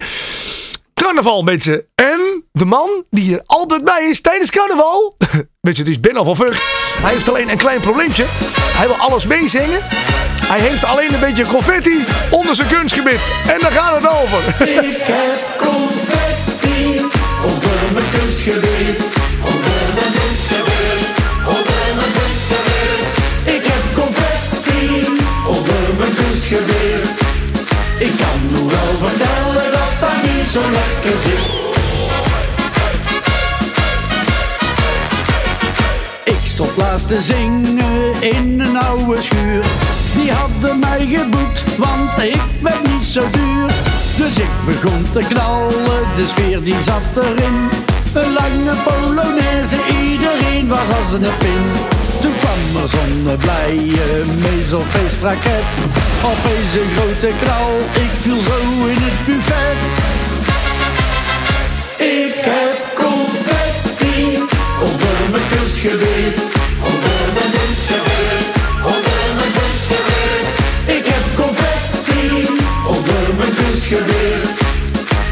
Carnaval, 0.95 1.43
mensen. 1.43 1.87
En 1.95 2.12
de 2.63 2.69
man 2.69 3.05
die 3.11 3.25
hier 3.25 3.43
altijd 3.47 3.85
bij 3.85 4.09
is 4.11 4.21
tijdens 4.21 4.51
carnaval. 4.51 5.17
Mensen, 5.67 5.85
het 5.87 6.07
is 6.07 6.15
al 6.15 6.25
van 6.25 6.37
Vught. 6.37 6.63
Hij 7.03 7.13
heeft 7.13 7.29
alleen 7.29 7.51
een 7.51 7.57
klein 7.57 7.81
probleempje. 7.81 8.25
Hij 8.79 8.87
wil 8.87 8.97
alles 8.97 9.27
meezingen. 9.27 9.81
Hij 10.45 10.61
heeft 10.61 10.85
alleen 10.85 11.15
een 11.15 11.21
beetje 11.21 11.47
confetti 11.47 12.05
onder 12.31 12.55
zijn 12.55 12.69
kunstgebied. 12.69 13.21
En 13.47 13.59
daar 13.61 13.73
gaat 13.73 13.95
het 13.97 14.09
over. 14.09 14.39
Ik 14.91 15.03
heb 15.03 15.39
confetti 15.67 17.07
onder 17.51 17.79
mijn 17.93 18.07
kunstgebied. 18.19 19.03
Onder 19.53 19.85
mijn 19.95 20.13
kunstgebied. 20.19 21.15
Mijn. 21.45 22.21
Ik 23.57 23.65
heb 23.65 23.85
confetti 23.95 25.07
onder 25.47 25.95
mijn 25.99 26.15
kunstgebied. 26.15 27.21
Ik 27.99 28.13
kan 28.23 28.39
nu 28.53 28.61
wel 28.75 29.09
vertellen 29.09 29.71
dat 29.73 29.93
dat 30.01 30.17
niet 30.23 30.47
zo 30.47 30.61
lekker 30.61 31.21
zit. 31.21 31.73
Ik 36.25 36.39
stond 36.45 36.77
laatst 36.77 37.09
te 37.09 37.23
zingen 37.23 38.23
in 38.23 38.61
een 38.61 38.77
oude 38.77 39.23
schuur. 39.23 39.65
Die 40.15 40.33
hadden 40.33 40.79
mij 40.79 41.07
geboet, 41.07 41.65
want 41.77 42.23
ik 42.23 42.43
ben 42.61 42.93
niet 42.95 43.05
zo 43.05 43.31
duur. 43.31 43.71
Dus 44.17 44.39
ik 44.39 44.51
begon 44.67 45.11
te 45.11 45.19
knallen, 45.29 46.05
de 46.15 46.27
sfeer 46.27 46.63
die 46.63 46.83
zat 46.83 47.25
erin. 47.25 47.69
Een 48.15 48.33
lange 48.33 48.75
polonaise, 48.85 49.77
iedereen 50.03 50.69
was 50.69 50.89
als 50.99 51.13
een 51.13 51.37
pin. 51.39 51.65
Toen 52.21 52.33
kwam 52.41 52.83
er 52.83 52.89
zo'n 52.89 53.37
blije 53.39 54.23
mezelfeestraket. 54.41 55.71
Opeens 56.25 56.73
een 56.81 56.91
grote 56.97 57.31
knal, 57.43 57.71
ik 57.93 58.11
viel 58.21 58.41
zo 58.41 58.87
in 58.87 58.99
het 59.01 59.27
buffet. 59.27 59.93
Ik 61.97 62.35
heb 62.35 62.82
kunstgebied. 65.83 66.41
Onder 66.91 67.23
mijn 67.35 67.51
kunstgebied. 67.57 68.51
Onder 68.93 69.25
mijn 69.39 69.53
kunstgebied. 69.59 70.47
Ik 70.97 71.05
heb 71.13 71.25
confetti 71.43 72.23
onder 72.87 73.25
mijn 73.39 73.55
kunstgebied. 73.61 74.57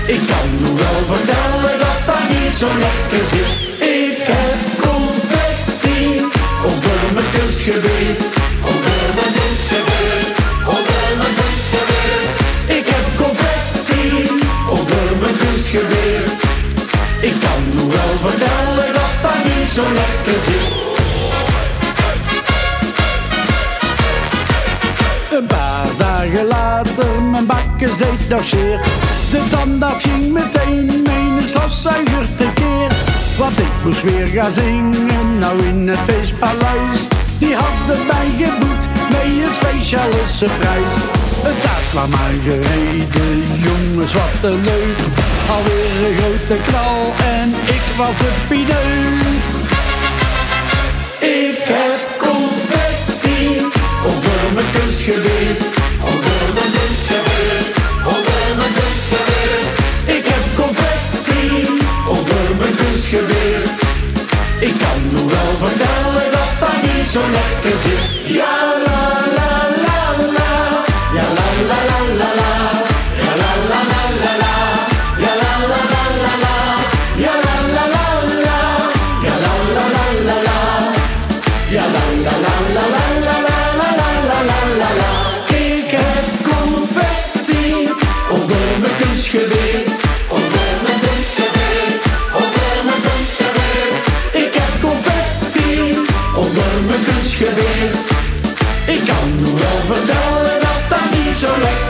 Ik 0.06 0.20
kan 0.30 0.48
nu 0.60 0.68
wel 0.82 1.00
vertellen 1.12 1.78
dat 1.84 2.00
dat 2.06 2.24
niet 2.32 2.52
zo 2.52 2.68
lekker 2.84 3.24
zit. 3.32 3.60
Ik 3.78 4.22
heb 4.34 4.58
confetti 4.86 5.98
onder 6.70 7.00
mijn 7.14 7.30
kunstgebied. 7.34 8.22
Onder 8.70 9.04
mijn 9.16 9.32
kunstgebied. 9.38 10.34
Onder 10.76 11.10
mijn 11.20 11.34
kunstgebied. 11.40 12.28
Ik 12.78 12.86
heb 12.94 13.06
confetti 13.22 14.02
onder 14.76 15.06
mijn 15.20 15.36
kunstgebied. 15.42 16.38
Ik 17.28 17.34
kan 17.44 17.60
nu 17.74 17.82
wel 17.94 18.14
vertellen 18.22 18.49
zo 19.70 19.82
lekker 19.82 20.42
zit. 20.42 20.82
Een 25.30 25.46
paar 25.46 25.86
dagen 25.98 26.46
later, 26.46 27.22
mijn 27.22 27.46
bakken 27.46 27.98
deed 27.98 28.28
nog 28.28 28.46
zeer. 28.46 28.80
De 29.30 29.42
tandarts 29.50 30.04
ging 30.04 30.32
meteen 30.32 31.02
mijn 31.02 31.42
stofzuiger 31.42 32.26
tekeer. 32.36 32.92
Want 33.38 33.58
ik 33.58 33.72
moest 33.84 34.02
weer 34.02 34.26
gaan 34.26 34.52
zingen, 34.52 35.38
nou 35.38 35.62
in 35.62 35.88
het 35.88 35.98
feestpaleis. 35.98 37.00
Die 37.38 37.54
hadden 37.54 38.06
mij 38.06 38.46
geboekt 38.46 38.86
met 39.10 39.22
een 39.22 39.50
speciale 39.50 40.22
surprise. 40.26 41.00
Het 41.42 41.60
taart 41.60 41.88
kwam 41.90 42.14
aangereden, 42.14 43.42
jongens 43.56 44.12
wat 44.12 44.50
een 44.50 44.60
leuk. 44.64 44.98
Alweer 45.50 46.08
een 46.08 46.16
grote 46.16 46.62
knal 46.62 47.12
en 47.24 47.48
ik 47.48 47.82
was 47.96 48.16
de 48.18 48.30
pineut. 48.48 49.39
Ik 51.70 51.76
heb 51.76 52.18
confetti 52.18 53.66
onder 54.10 54.42
mijn 54.54 54.66
kunstgebied. 54.74 55.62
Onder 56.10 56.42
mijn 56.54 56.70
kunstgebied. 56.76 57.74
Onder 58.14 58.56
mijn 58.56 58.72
kunstgebied. 58.78 59.66
Ik 60.16 60.24
heb 60.32 60.44
confetti 60.56 61.66
onder 62.08 62.46
mijn 62.58 62.74
kunstgebied. 62.76 63.76
Ik 64.60 64.74
kan 64.82 64.98
nu 65.12 65.20
wel 65.34 65.52
vertellen 65.68 66.30
dat 66.36 66.52
dat 66.60 66.76
niet 66.82 67.06
zo 67.06 67.20
lekker 67.38 67.78
zit. 67.80 68.34
Ja 68.38 68.56
la 68.86 69.02
la 69.38 69.52
la 69.86 70.02
la. 70.36 70.52
Ja 71.16 71.26
la 71.38 71.48
la 71.70 71.78
la 71.90 72.14
la 72.20 72.34
la. 72.34 72.49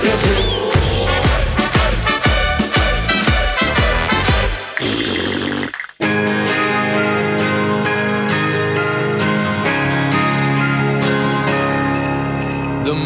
De 0.00 0.06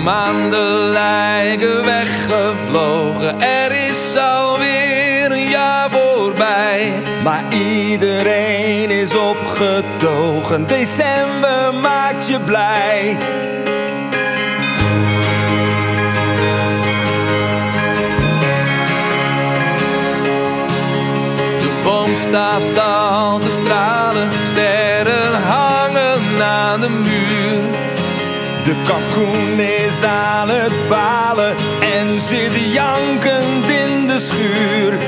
maanden 0.05 0.91
lijken 0.91 1.85
weggevlogen, 1.85 3.41
er 3.41 3.73
is 3.89 4.17
alweer 4.17 5.33
een 5.33 5.49
jaar 5.49 5.91
voorbij. 5.91 6.93
Maar 7.23 7.45
iedereen 7.53 8.91
is 8.91 9.15
opgetogen. 9.15 10.67
December 10.67 11.75
maakt 11.83 12.29
je 12.29 12.41
blij. 12.41 13.17
Staat 22.35 22.79
al 22.79 23.39
te 23.39 23.51
stralen, 23.63 24.29
sterren 24.53 25.43
hangen 25.43 26.43
aan 26.43 26.81
de 26.81 26.89
muur. 26.89 27.63
De 28.65 28.75
kalkoen 28.87 29.61
is 29.61 30.03
aan 30.03 30.49
het 30.49 30.89
balen 30.89 31.55
en 31.81 32.21
zit 32.21 32.73
jankend 32.73 33.69
in 33.69 34.07
de 34.07 34.19
schuur. 34.19 34.99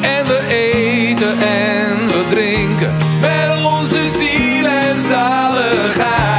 En 0.00 0.26
we 0.26 0.46
eten 0.48 1.38
en 1.38 2.06
we 2.06 2.24
drinken 2.28 2.94
met 3.20 3.64
onze 3.64 4.08
ziel 4.18 4.66
en 4.66 5.00
zaligheid. 5.08 6.35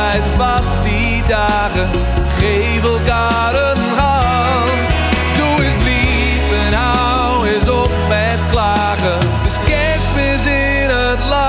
Altijd 0.00 0.36
wat 0.36 0.62
die 0.84 1.22
dagen. 1.28 1.88
Geef 2.38 2.84
elkaar 2.84 3.54
een 3.54 3.82
hand. 3.96 4.88
Doe 5.36 5.64
eens 5.64 5.76
lief 5.76 6.66
en 6.66 6.72
hou 6.72 7.48
eens 7.48 7.68
op 7.68 7.90
met 8.08 8.38
klagen. 8.50 9.18
Het 9.18 9.46
is 9.46 9.56
kerstmis 9.64 10.44
in 10.44 10.88
het 10.88 11.24
land. 11.28 11.40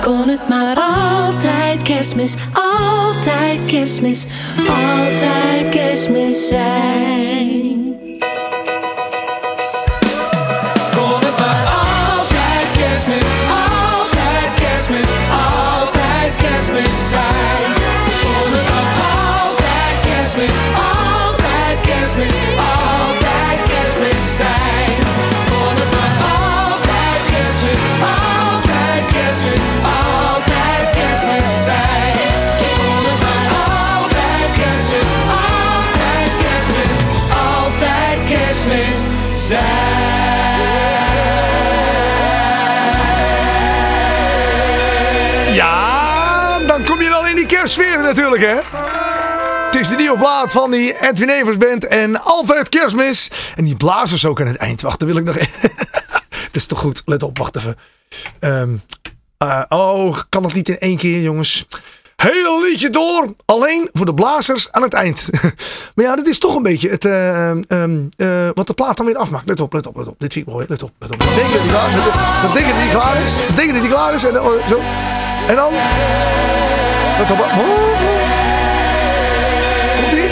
Kon 0.00 0.28
het 0.28 0.48
maar 0.48 0.76
altijd 0.76 1.82
kerstmis, 1.82 2.34
altijd 2.52 3.60
kerstmis, 3.66 4.26
altijd 4.68 5.68
kerstmis 5.68 6.48
zijn. 6.48 7.51
Die 47.74 47.84
kerstsfeer 47.84 48.14
natuurlijk, 48.14 48.42
hè? 48.42 48.78
Het 49.66 49.80
is 49.80 49.88
de 49.88 49.96
nieuwe 49.96 50.18
plaat 50.18 50.52
van 50.52 50.70
die 50.70 51.00
Edwin 51.00 51.28
Evers 51.28 51.56
Band 51.56 51.86
en 51.86 52.22
altijd 52.22 52.68
kerstmis. 52.68 53.30
En 53.56 53.64
die 53.64 53.76
blazers 53.76 54.24
ook 54.24 54.40
aan 54.40 54.46
het 54.46 54.56
eind. 54.56 54.80
Wacht, 54.80 55.02
wil 55.02 55.16
ik 55.16 55.24
nog... 55.24 55.36
Het 56.52 56.60
is 56.60 56.66
toch 56.66 56.78
goed, 56.78 57.02
let 57.04 57.22
op, 57.22 57.38
wacht 57.38 57.56
even. 57.56 57.76
Ehm, 58.38 58.70
eh, 59.38 59.62
oh, 59.68 60.18
kan 60.28 60.42
dat 60.42 60.54
niet 60.54 60.68
in 60.68 60.78
één 60.78 60.96
keer, 60.96 61.20
jongens? 61.20 61.66
hele 62.16 62.60
liedje 62.62 62.90
door. 62.90 63.34
Alleen 63.44 63.88
voor 63.92 64.06
de 64.06 64.14
blazers 64.14 64.72
aan 64.72 64.82
het 64.82 64.92
eind. 64.92 65.28
maar 65.94 66.04
ja, 66.04 66.16
dit 66.16 66.26
is 66.26 66.38
toch 66.38 66.54
een 66.56 66.62
beetje 66.62 66.88
het, 66.88 67.04
eh, 67.04 67.50
ehm, 67.50 68.00
eh, 68.16 68.48
wat 68.54 68.66
de 68.66 68.74
plaat 68.74 68.96
dan 68.96 69.06
weer 69.06 69.16
afmaakt. 69.16 69.48
Let 69.48 69.60
op, 69.60 69.72
let 69.72 69.86
op, 69.86 69.96
let 69.96 70.06
op. 70.06 70.14
Dit 70.18 70.32
vind 70.32 70.46
ik 70.46 70.52
mooi. 70.52 70.66
Let 70.68 70.82
op, 70.82 70.90
let 70.98 71.12
op. 71.12 71.20
Dan 71.20 71.34
denk 71.34 71.52
dat 71.52 71.62
dat 71.62 71.68
hij 72.52 72.90
klaar 72.90 73.22
is. 73.22 73.34
Dan 73.46 73.56
denk 73.56 73.74
dat 73.74 73.88
klaar 73.88 74.14
is. 74.14 74.24
En, 74.24 74.32
zo. 74.68 74.80
en 75.48 75.54
dan... 75.54 75.72
Let 77.18 77.30
op. 77.30 77.38
Komt 79.96 80.12
ie? 80.12 80.28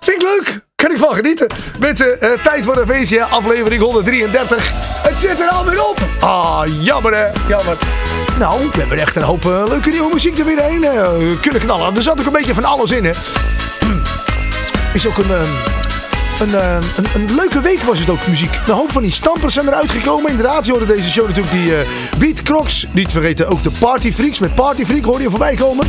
Vind 0.00 0.22
ik 0.22 0.22
leuk. 0.22 0.60
Kan 0.74 0.90
ik 0.90 0.96
van 0.96 1.14
genieten. 1.14 1.46
Met 1.78 1.96
de 1.96 2.04
eh, 2.12 2.30
tijd 2.42 2.64
voor 2.64 2.76
een 2.76 2.86
feestje, 2.86 3.24
aflevering 3.24 3.82
133. 3.82 4.72
Het 5.02 5.20
zit 5.20 5.40
er 5.40 5.48
alweer 5.48 5.84
op. 5.84 5.98
Ah, 6.20 6.62
jammer 6.80 7.14
hè. 7.14 7.26
Jammer. 7.48 7.76
Nou, 8.38 8.68
we 8.72 8.78
hebben 8.78 8.98
echt 8.98 9.16
een 9.16 9.22
hoop 9.22 9.44
eh, 9.44 9.62
leuke 9.68 9.90
nieuwe 9.90 10.12
muziek 10.12 10.38
er 10.38 10.44
weer 10.44 10.62
heen 10.62 10.86
kunnen 11.40 11.60
knallen. 11.60 11.96
Er 11.96 12.02
zat 12.02 12.20
ook 12.20 12.26
een 12.26 12.32
beetje 12.32 12.54
van 12.54 12.64
alles 12.64 12.90
in 12.90 13.04
hè. 13.04 13.10
Is 14.94 15.06
ook 15.06 15.18
een... 15.18 15.79
een, 16.40 16.54
eh, 16.54 16.76
een, 16.96 17.06
een 17.14 17.34
leuke 17.34 17.60
week 17.60 17.82
was 17.82 17.98
het 17.98 18.10
ook, 18.10 18.26
muziek. 18.26 18.58
Een 18.66 18.74
hoop 18.74 18.92
van 18.92 19.02
die 19.02 19.12
stampers 19.12 19.54
zijn 19.54 19.66
eruit 19.68 19.90
gekomen. 19.90 20.30
Inderdaad, 20.30 20.64
je 20.66 20.70
hoorde 20.70 20.86
deze 20.86 21.10
show 21.10 21.26
natuurlijk 21.26 21.54
die 21.54 21.74
eh 21.74 21.86
Beat 22.18 22.42
Crocs. 22.42 22.86
Niet 22.90 23.10
vergeten 23.10 23.48
ook 23.48 23.62
de 23.62 23.70
Party 23.78 24.12
Freaks. 24.12 24.38
Met 24.38 24.54
Party 24.54 24.84
Freak 24.84 25.04
hoorde 25.04 25.22
je 25.22 25.30
voorbij 25.30 25.54
komen. 25.54 25.86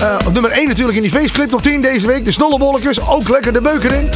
Eh, 0.00 0.16
op 0.26 0.32
nummer 0.32 0.50
1 0.50 0.68
natuurlijk 0.68 0.96
in 0.96 1.02
die 1.02 1.10
faceclip 1.12 1.54
op 1.54 1.62
10 1.62 1.80
deze 1.80 2.06
week. 2.06 2.24
De 2.24 2.32
snollebolletjes, 2.32 3.08
ook 3.08 3.28
lekker 3.28 3.52
de 3.52 3.60
beuk 3.60 3.84
erin. 3.84 4.08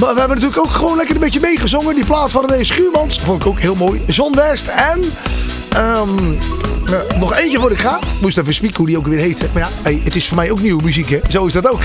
Maar 0.00 0.14
we 0.14 0.18
hebben 0.18 0.38
natuurlijk 0.38 0.66
ook 0.66 0.72
gewoon 0.72 0.96
lekker 0.96 1.14
een 1.14 1.20
beetje 1.20 1.40
meegezongen. 1.40 1.94
Die 1.94 2.04
plaat 2.04 2.30
van 2.30 2.46
René 2.46 2.64
Schuurmans, 2.64 3.18
vond 3.20 3.42
ik 3.42 3.48
ook 3.48 3.58
heel 3.58 3.74
mooi. 3.74 4.00
John 4.06 4.34
West 4.34 4.66
en... 4.66 5.00
eh, 6.86 7.18
nog 7.18 7.36
eentje 7.36 7.58
voor 7.58 7.70
ik 7.70 7.78
ga. 7.78 7.98
Moest 8.20 8.38
even 8.38 8.54
spieken 8.54 8.76
hoe 8.76 8.86
die 8.86 8.98
ook 8.98 9.06
weer 9.06 9.18
heette. 9.18 9.46
Maar 9.52 9.68
ja, 9.82 9.90
het 10.04 10.16
is 10.16 10.28
voor 10.28 10.36
mij 10.36 10.50
ook 10.50 10.60
nieuwe 10.60 10.82
muziek 10.82 11.08
hè. 11.10 11.20
Zo 11.28 11.46
is 11.46 11.52
dat 11.52 11.70
ook. 11.70 11.80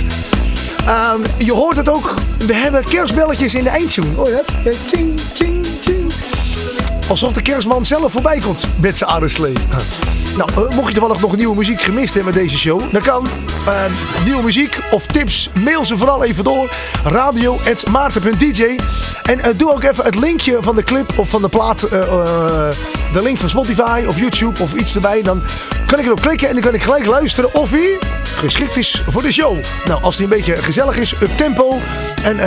Ehm, 0.87 1.21
je 1.37 1.53
hoort 1.53 1.75
het 1.75 1.89
ook. 1.89 2.13
We 2.37 2.53
hebben 2.53 2.83
kerstbelletjes 2.83 3.53
in 3.53 3.63
de 3.63 3.69
eindtune. 3.69 4.15
Dat? 4.15 4.45
Alsof 7.09 7.33
de 7.33 7.41
kerstman 7.41 7.85
zelf 7.85 8.11
voorbij 8.11 8.39
komt 8.39 8.67
met 8.79 8.97
zijn 8.97 9.09
aardeslee. 9.09 9.53
Nou, 10.37 10.75
mocht 10.75 10.87
je 10.87 10.93
toevallig 10.93 11.21
nog 11.21 11.35
nieuwe 11.35 11.55
muziek 11.55 11.81
gemist 11.81 12.13
hebben 12.13 12.33
met 12.33 12.43
deze 12.43 12.57
show, 12.57 12.81
dan 12.91 13.01
kan 13.01 13.27
eh, 13.67 13.83
nieuwe 14.25 14.43
muziek 14.43 14.79
of 14.91 15.05
tips, 15.05 15.49
mail 15.63 15.85
ze 15.85 15.97
vooral 15.97 16.23
even 16.23 16.43
door. 16.43 16.69
radio.maarten.dj 17.03 18.75
En 19.23 19.39
eh, 19.39 19.51
doe 19.55 19.71
ook 19.71 19.83
even 19.83 20.03
het 20.03 20.15
linkje 20.15 20.57
van 20.61 20.75
de 20.75 20.83
clip 20.83 21.17
of 21.17 21.29
van 21.29 21.41
de 21.41 21.49
plaat, 21.49 21.83
eh, 21.83 21.99
de 23.13 23.21
link 23.21 23.37
van 23.37 23.49
Spotify 23.49 24.03
of 24.07 24.19
YouTube 24.19 24.61
of 24.63 24.73
iets 24.73 24.95
erbij. 24.95 25.21
Dan 25.21 25.41
kan 25.85 25.99
ik 25.99 26.05
erop 26.05 26.21
klikken 26.21 26.47
en 26.47 26.53
dan 26.53 26.63
kan 26.63 26.73
ik 26.73 26.83
gelijk 26.83 27.05
luisteren 27.05 27.53
of 27.53 27.69
hij 27.69 27.97
geschikt 28.35 28.77
is 28.77 29.03
voor 29.07 29.21
de 29.21 29.31
show. 29.31 29.57
Nou, 29.85 30.03
als 30.03 30.15
hij 30.15 30.23
een 30.23 30.31
beetje 30.31 30.55
gezellig 30.55 30.97
is, 30.97 31.13
up 31.21 31.37
tempo 31.37 31.79
en... 32.23 32.39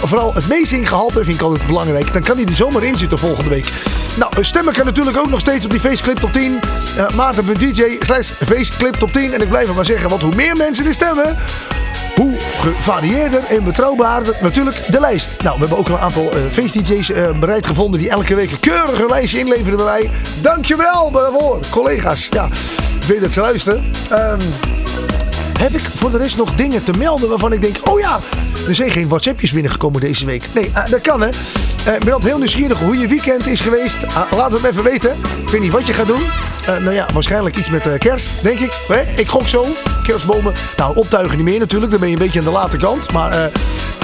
ehm, 0.00 0.08
Vooral 0.08 0.34
het 0.34 0.48
meezinggehalte 0.48 1.24
vind 1.24 1.36
ik 1.36 1.42
altijd 1.42 1.66
belangrijk. 1.66 2.12
Dan 2.12 2.22
kan 2.22 2.36
hij 2.36 2.46
er 2.46 2.54
zomaar 2.54 2.82
in 2.82 2.96
zitten 2.96 3.18
volgende 3.18 3.50
week. 3.50 3.68
Nou, 4.16 4.44
stemmen 4.44 4.74
kan 4.74 4.84
natuurlijk 4.84 5.16
ook 5.16 5.30
nog 5.30 5.40
steeds 5.40 5.64
op 5.64 5.70
die 5.70 5.80
Faceclip 5.80 6.16
top 6.16 6.32
10. 6.32 6.60
Uh, 6.96 7.08
Maarten.dj 7.10 7.96
slash 8.00 8.30
Faceclip 8.30 8.94
top 8.94 9.12
10. 9.12 9.32
En 9.32 9.40
ik 9.40 9.48
blijf 9.48 9.66
het 9.66 9.76
maar 9.76 9.84
zeggen, 9.84 10.08
want 10.08 10.22
hoe 10.22 10.34
meer 10.34 10.56
mensen 10.56 10.86
er 10.86 10.94
stemmen... 10.94 11.36
Hoe 12.14 12.36
gevarieerder 12.58 13.44
en 13.44 13.64
betrouwbaarder 13.64 14.36
natuurlijk 14.40 14.76
de 14.88 15.00
lijst. 15.00 15.42
Nou, 15.42 15.54
we 15.54 15.60
hebben 15.60 15.78
ook 15.78 15.88
een 15.88 15.98
aantal 15.98 16.24
uh, 16.24 16.40
feest-dj's 16.50 17.10
uh, 17.10 17.38
bereid 17.38 17.66
gevonden... 17.66 18.00
die 18.00 18.10
elke 18.10 18.34
week 18.34 18.50
een 18.50 18.60
keurige 18.60 19.06
lijstje 19.06 19.38
inleveren 19.38 19.76
bij 19.76 19.86
mij. 19.86 20.10
Dankjewel 20.40 21.10
daarvoor, 21.10 21.60
collega's. 21.70 22.28
Ja, 22.30 22.48
ik 23.00 23.06
weet 23.06 23.20
dat 23.20 23.32
ze 23.32 23.40
luisteren. 23.40 23.84
Um, 24.12 24.38
heb 25.58 25.74
ik 25.74 25.80
voor 25.80 26.10
de 26.10 26.18
rest 26.18 26.36
nog 26.36 26.54
dingen 26.54 26.82
te 26.84 26.92
melden 26.98 27.28
waarvan 27.28 27.52
ik 27.52 27.60
denk... 27.60 27.76
Oh 27.84 28.00
ja, 28.00 28.20
er 28.68 28.74
zijn 28.74 28.90
geen 28.90 29.08
WhatsAppjes 29.08 29.52
binnengekomen 29.52 30.00
deze 30.00 30.26
week. 30.26 30.44
Nee, 30.54 30.68
uh, 30.68 30.86
dat 30.86 31.00
kan 31.00 31.20
hè. 31.20 31.28
Uh, 31.86 31.94
ik 31.94 32.04
ben 32.04 32.12
altijd 32.12 32.30
heel 32.30 32.38
nieuwsgierig 32.38 32.78
hoe 32.78 32.98
je 32.98 33.08
weekend 33.08 33.46
is 33.46 33.60
geweest. 33.60 34.02
Uh, 34.02 34.22
laat 34.36 34.52
het 34.52 34.62
me 34.62 34.68
even 34.68 34.82
weten. 34.82 35.10
Ik 35.44 35.48
weet 35.48 35.60
niet 35.60 35.72
wat 35.72 35.86
je 35.86 35.92
gaat 35.92 36.06
doen. 36.06 36.22
nou 36.66 36.92
ja, 36.92 37.06
waarschijnlijk 37.14 37.56
iets 37.56 37.70
met 37.70 37.98
kerst, 37.98 38.30
denk 38.42 38.58
ik. 38.58 38.72
Ik 39.16 39.28
gok 39.28 39.48
zo. 39.48 39.66
Kerstbomen. 40.02 40.52
Nou, 40.76 40.96
optuigen 40.96 41.36
niet 41.36 41.46
meer 41.46 41.58
natuurlijk. 41.58 41.90
Dan 41.90 42.00
ben 42.00 42.08
je 42.08 42.16
een 42.16 42.22
beetje 42.22 42.38
aan 42.38 42.44
de 42.44 42.50
late 42.50 42.76
kant. 42.76 43.12
Maar 43.12 43.50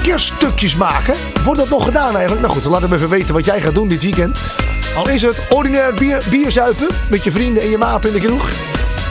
kerststukjes 0.02 0.76
maken. 0.76 1.14
Wordt 1.44 1.60
dat 1.60 1.68
nog 1.68 1.84
gedaan 1.84 2.12
eigenlijk? 2.12 2.40
Nou 2.40 2.52
goed, 2.52 2.64
laat 2.64 2.88
me 2.88 2.94
even 2.94 3.08
weten 3.08 3.34
wat 3.34 3.44
jij 3.44 3.60
gaat 3.60 3.74
doen 3.74 3.88
dit 3.88 4.02
weekend. 4.02 4.40
Al 4.96 5.08
is 5.08 5.22
het 5.22 5.42
ordinair 5.50 5.94
bier, 5.94 6.22
bier 6.30 6.50
zuipen. 6.50 6.88
Met 7.10 7.24
je 7.24 7.30
vrienden 7.30 7.62
en 7.62 7.70
je 7.70 7.78
maat 7.78 8.04
in 8.04 8.12
de 8.12 8.20
kroeg 8.20 8.50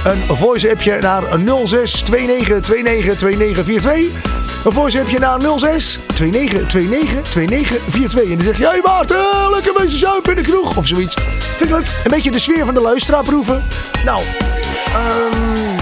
een 0.04 0.36
voice 0.38 0.72
appje 0.72 0.97
naar 0.99 1.24
06 1.64 2.04
29 2.04 2.84
29 2.84 3.18
2942. 3.18 4.32
Een 4.66 4.72
voice 4.72 4.99
appje 4.99 5.20
naar 5.20 5.41
06 5.58 5.99
29 6.20 6.74
29 6.74 7.22
2942. 7.30 8.22
En 8.22 8.36
dan 8.36 8.41
zeg 8.41 8.58
je, 8.58 8.66
hey 8.68 8.80
Maarten, 8.84 9.51
lekker 9.51 9.74
mensen 9.74 9.97
zuipen 9.97 10.38
in 10.38 10.43
de 10.43 10.49
kroeg. 10.49 10.78
Of 10.78 10.88
zoiets. 10.88 11.16
Vind 11.58 11.70
ik 11.70 11.76
leuk. 11.76 11.88
Een 12.04 12.12
beetje 12.12 12.32
de 12.32 12.39
sfeer 12.39 12.66
van 12.66 12.74
de 12.74 12.82
luisteraar 12.82 13.24
proeven. 13.24 13.64
Nou, 14.06 14.22
um, 14.22 15.78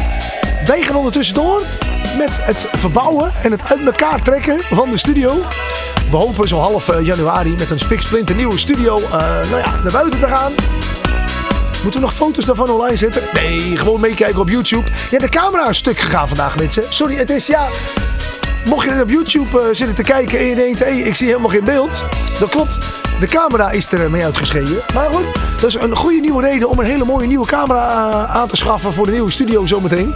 wij 0.66 0.82
gaan 0.82 0.96
ondertussen 0.96 1.36
door 1.36 1.62
met 2.18 2.40
het 2.42 2.68
verbouwen 2.72 3.32
en 3.44 3.52
het 3.52 3.62
uit 3.64 3.86
elkaar 3.86 4.22
trekken 4.22 4.60
van 4.64 4.90
de 4.90 4.98
studio. 4.98 5.42
We 6.12 6.18
hopen 6.18 6.48
zo 6.48 6.58
half 6.58 7.04
januari 7.04 7.56
met 7.58 7.70
een 7.70 7.80
spiksplinter 7.80 8.36
nieuwe 8.36 8.58
studio 8.58 9.00
uh, 9.00 9.12
nou 9.50 9.58
ja, 9.58 9.80
naar 9.84 9.92
buiten 9.92 10.20
te 10.20 10.28
gaan. 10.28 10.52
Moeten 11.82 12.00
we 12.00 12.06
nog 12.06 12.16
foto's 12.16 12.46
daarvan 12.46 12.70
online 12.70 12.96
zetten? 12.96 13.24
Nee, 13.34 13.78
gewoon 13.78 14.00
meekijken 14.00 14.40
op 14.40 14.50
YouTube. 14.50 14.84
Ja, 15.12 15.20
de 15.20 15.30
camera 15.30 15.70
is 15.70 15.78
stuk 15.78 16.00
gegaan 16.00 16.28
vandaag, 16.28 16.58
mensen. 16.58 16.84
Sorry, 16.90 17.16
het 17.16 17.30
is 17.30 17.48
ja... 17.48 17.68
Mocht 18.66 18.90
je 18.90 19.02
op 19.02 19.10
YouTube 19.10 19.60
uh, 19.60 19.64
zitten 19.72 19.96
te 19.96 20.02
kijken 20.02 20.40
en 20.40 20.46
je 20.46 20.56
denkt... 20.56 20.80
hé, 20.80 20.86
hey, 20.86 20.98
ik 20.98 21.16
zie 21.16 21.28
helemaal 21.28 21.50
geen 21.50 21.64
beeld. 21.64 22.06
Dat 22.40 22.50
klopt. 22.50 22.78
De 23.20 23.28
camera 23.28 23.72
is 23.72 23.92
er 23.92 24.12
mee 24.12 24.24
uitgeschreven. 24.24 24.78
Maar 24.94 25.14
goed, 25.14 25.26
dat 25.60 25.70
is 25.70 25.74
een 25.74 25.96
goede 25.96 26.20
nieuwe 26.20 26.42
reden 26.42 26.70
om 26.70 26.80
een 26.80 26.86
hele 26.86 27.06
mooie 27.06 27.28
nieuwe 27.28 27.46
camera 27.46 28.10
uh, 28.10 28.36
aan 28.36 28.48
te 28.48 28.56
schaffen... 28.56 28.94
voor 28.94 29.06
de 29.06 29.12
nieuwe 29.12 29.32
studio 29.32 29.66
zometeen. 29.66 30.14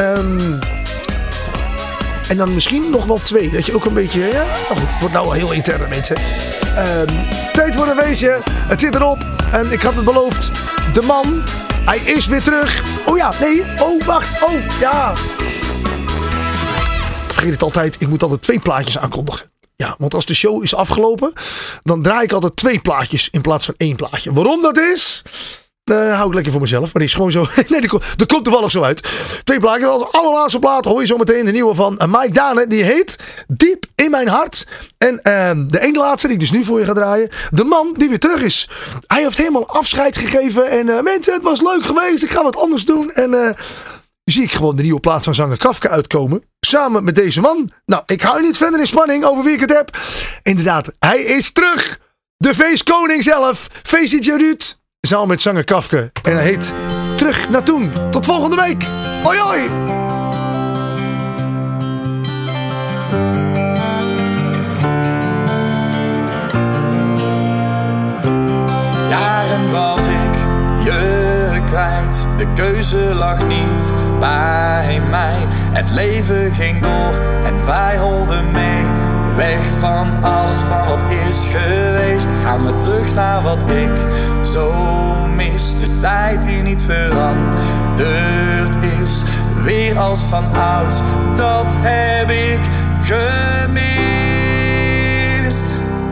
Um, 0.00 0.58
en 2.28 2.36
dan 2.36 2.54
misschien 2.54 2.90
nog 2.90 3.04
wel 3.04 3.18
twee. 3.18 3.50
Dat 3.50 3.66
je 3.66 3.74
ook 3.74 3.84
een 3.84 3.94
beetje... 3.94 4.20
Ja, 4.20 4.44
nou 4.68 4.80
goed, 4.80 4.88
het 4.88 5.00
wordt 5.00 5.14
nou 5.14 5.26
wel 5.26 5.34
heel 5.34 5.52
intern, 5.52 5.88
mensen. 5.88 6.16
Um, 6.18 7.06
tijd 7.52 7.76
voor 7.76 7.86
een 7.86 7.96
weesje. 7.96 8.38
Het 8.44 8.80
zit 8.80 8.94
erop. 8.94 9.18
En 9.52 9.72
ik 9.72 9.82
had 9.82 9.94
het 9.94 10.04
beloofd. 10.04 10.50
De 10.92 11.02
man. 11.02 11.42
Hij 11.84 11.98
is 11.98 12.26
weer 12.26 12.42
terug. 12.42 12.82
Oh 13.06 13.16
ja, 13.16 13.32
nee. 13.40 13.62
Oh, 13.78 14.02
wacht. 14.04 14.42
Oh, 14.42 14.52
ja. 14.80 15.10
Ik 17.26 17.34
vergeet 17.34 17.52
het 17.52 17.62
altijd. 17.62 17.96
Ik 18.00 18.08
moet 18.08 18.22
altijd 18.22 18.42
twee 18.42 18.60
plaatjes 18.60 18.98
aankondigen. 18.98 19.50
Ja, 19.76 19.94
want 19.98 20.14
als 20.14 20.24
de 20.24 20.34
show 20.34 20.62
is 20.62 20.74
afgelopen, 20.74 21.32
dan 21.82 22.02
draai 22.02 22.24
ik 22.24 22.32
altijd 22.32 22.56
twee 22.56 22.80
plaatjes 22.80 23.28
in 23.30 23.40
plaats 23.40 23.64
van 23.64 23.74
één 23.76 23.96
plaatje. 23.96 24.32
Waarom 24.32 24.62
dat 24.62 24.78
is? 24.78 25.22
Uh, 25.88 26.14
hou 26.14 26.28
ik 26.28 26.34
lekker 26.34 26.52
voor 26.52 26.60
mezelf. 26.60 26.82
Maar 26.82 27.02
die 27.02 27.04
is 27.04 27.14
gewoon 27.14 27.30
zo. 27.30 27.46
nee, 27.68 27.80
dat 28.16 28.26
komt, 28.26 28.44
toevallig 28.44 28.70
zo 28.70 28.82
uit. 28.82 29.08
Twee 29.44 29.60
plaatjes. 29.60 29.88
Als 29.88 30.12
allerlaatste 30.12 30.58
plaat 30.58 30.84
hoor 30.84 31.00
je 31.00 31.06
zo 31.06 31.16
meteen 31.16 31.44
de 31.44 31.52
nieuwe 31.52 31.74
van 31.74 31.98
Mike 32.08 32.32
Dane. 32.32 32.66
Die 32.66 32.82
heet 32.82 33.16
Diep 33.46 33.84
in 33.94 34.10
mijn 34.10 34.28
hart. 34.28 34.66
En 34.98 35.14
uh, 35.14 35.50
de 35.68 35.80
ene 35.80 35.98
laatste 35.98 36.26
die 36.26 36.36
ik 36.36 36.42
dus 36.42 36.50
nu 36.50 36.64
voor 36.64 36.78
je 36.78 36.84
ga 36.84 36.92
draaien. 36.92 37.28
De 37.50 37.64
man 37.64 37.94
die 37.96 38.08
weer 38.08 38.18
terug 38.18 38.42
is. 38.42 38.68
Hij 39.06 39.22
heeft 39.22 39.36
helemaal 39.36 39.68
afscheid 39.68 40.16
gegeven. 40.16 40.70
En 40.70 40.86
uh, 40.86 41.00
mensen, 41.00 41.34
het 41.34 41.42
was 41.42 41.60
leuk 41.60 41.82
geweest. 41.84 42.22
Ik 42.22 42.30
ga 42.30 42.42
wat 42.42 42.56
anders 42.56 42.84
doen. 42.84 43.12
En 43.12 43.56
zie 44.24 44.42
ik 44.42 44.52
gewoon 44.52 44.76
de 44.76 44.82
nieuwe 44.82 45.00
plaat 45.00 45.24
van 45.24 45.34
zanger 45.34 45.56
Kafka 45.56 45.88
uitkomen. 45.88 46.42
Samen 46.60 47.04
met 47.04 47.14
deze 47.14 47.40
man. 47.40 47.70
Nou, 47.86 48.02
ik 48.06 48.20
hou 48.20 48.42
niet 48.42 48.56
verder 48.56 48.80
in 48.80 48.86
spanning 48.86 49.24
over 49.24 49.44
wie 49.44 49.54
ik 49.54 49.60
het 49.60 49.72
heb. 49.72 49.96
Inderdaad, 50.42 50.92
hij 50.98 51.18
is 51.18 51.52
terug. 51.52 51.98
De 52.36 52.54
feestkoning 52.54 53.22
zelf. 53.22 53.66
Feest 53.82 54.12
DJ 54.12 54.30
Ruud. 54.30 54.77
Samen 55.00 55.28
met 55.28 55.40
zanger 55.40 55.64
Kafke. 55.64 56.10
En 56.22 56.32
hij 56.32 56.44
heet 56.44 56.74
Terug 57.16 57.48
naar 57.50 57.62
Toen. 57.62 57.92
Tot 58.10 58.24
volgende 58.24 58.56
week. 58.56 58.84
Hoi 59.22 59.38
hoi. 59.38 59.60
Jaren 69.08 69.70
was 69.70 70.00
ik 70.00 70.34
je 70.84 71.62
kwijt. 71.66 72.26
De 72.36 72.52
keuze 72.54 73.14
lag 73.14 73.46
niet 73.46 73.92
bij 74.18 75.00
mij. 75.10 75.46
Het 75.50 75.90
leven 75.90 76.52
ging 76.52 76.82
door 76.82 77.20
en 77.44 77.66
wij 77.66 77.98
holden 77.98 78.52
mee. 78.52 79.07
Weg 79.38 79.64
van 79.78 80.24
alles 80.24 80.56
van 80.56 80.86
wat 80.88 81.04
is 81.26 81.48
geweest. 81.52 82.28
Gaan 82.44 82.66
we 82.66 82.78
terug 82.78 83.14
naar 83.14 83.42
wat 83.42 83.62
ik 83.70 83.96
zo 84.44 84.72
mis. 85.26 85.78
De 85.80 85.96
tijd 85.96 86.42
die 86.42 86.62
niet 86.62 86.82
veranderd 86.82 88.76
is. 89.00 89.22
Weer 89.62 89.98
als 89.98 90.20
van 90.20 90.56
ouds, 90.56 90.96
dat 91.34 91.66
heb 91.78 92.30
ik 92.30 92.60
gemist. 93.02 93.76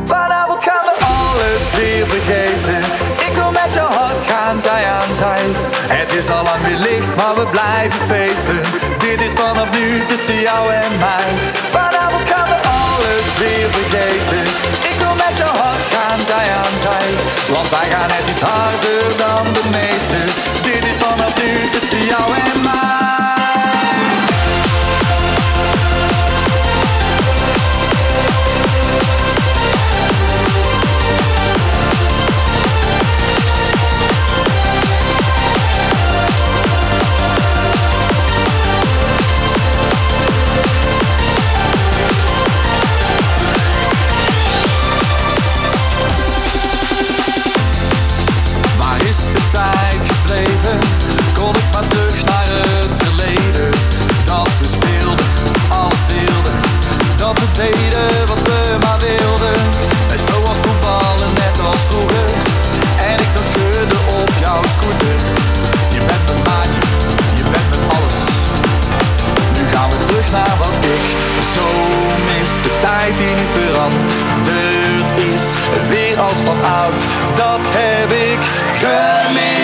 Vanavond 0.05 0.63
gaan 0.63 0.85
we 0.85 1.05
al 1.05 1.07
alles 1.07 1.71
weer 1.77 2.07
vergeten. 2.07 2.79
Ik 3.29 3.35
wil 3.35 3.51
met 3.51 3.75
jou 3.75 3.93
hard 3.93 4.25
gaan, 4.25 4.61
zij 4.61 4.85
aan 4.85 5.15
zij. 5.15 5.41
Het 5.97 6.15
is 6.15 6.31
al 6.31 6.43
lang 6.43 6.63
weer 6.67 6.79
licht, 6.79 7.17
maar 7.17 7.35
we 7.35 7.47
blijven 7.51 8.01
feesten. 8.07 8.61
Dit 8.99 9.23
is 9.23 9.33
vanaf 9.33 9.71
nu 9.79 10.05
tussen 10.07 10.41
jou 10.41 10.73
en 10.73 10.99
mij. 10.99 11.27
Vanavond 11.71 12.29
gaan 12.29 12.49
we 12.49 12.56
Ik 14.91 14.97
wil 14.99 15.15
met 15.15 15.39
jou 15.39 15.57
hard 15.57 15.87
gaan, 15.95 16.21
zij 16.27 16.47
aan 16.63 16.77
zij. 16.81 17.09
Want 17.55 17.69
wij 17.69 17.91
gaan 17.91 18.09
net 18.09 18.31
iets 18.31 18.41
harder 18.41 19.17
dan 19.17 19.53
de 19.53 19.63
meesten. 19.71 20.27
Dit 20.63 20.85
is 20.85 20.97
vanaf 20.99 21.43
nu 21.43 21.69
tussen 21.71 22.05
jou 22.05 22.35
en 22.35 22.61
mij. 22.63 23.06
Tijd 73.07 73.19
die 73.19 73.35
niet 73.37 73.53
veranderd 73.53 75.11
is. 75.35 75.45
Weer 75.89 76.21
als 76.21 76.39
van 76.45 76.65
oud, 76.65 76.99
dat 77.35 77.61
heb 77.69 78.13
ik 78.13 78.39
gemist 78.83 79.55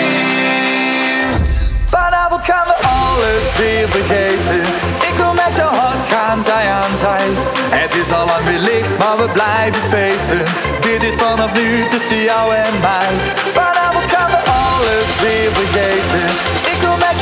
Vanavond 1.85 2.45
gaan 2.45 2.67
we 2.67 2.75
alles 2.87 3.45
weer 3.57 3.89
vergeten. 3.89 4.61
Ik 5.09 5.13
wil 5.15 5.33
met 5.33 5.55
jou 5.55 5.75
hard 5.75 6.05
gaan, 6.05 6.41
zij 6.43 6.71
aan 6.71 6.95
zij. 6.99 7.27
Het 7.69 7.95
is 7.95 8.11
al 8.11 8.25
lang 8.25 8.45
weer 8.45 8.59
licht, 8.59 8.97
maar 8.97 9.17
we 9.17 9.29
blijven 9.33 9.81
feesten. 9.89 10.43
Dit 10.81 11.03
is 11.03 11.13
vanaf 11.13 11.53
nu 11.53 11.87
tussen 11.87 12.21
jou 12.21 12.55
en 12.55 12.79
mij. 12.81 13.11
Vanavond 13.53 14.09
gaan 14.09 14.29
we 14.29 14.37
alles 14.37 15.07
weer 15.21 15.51
vergeten 15.53 16.62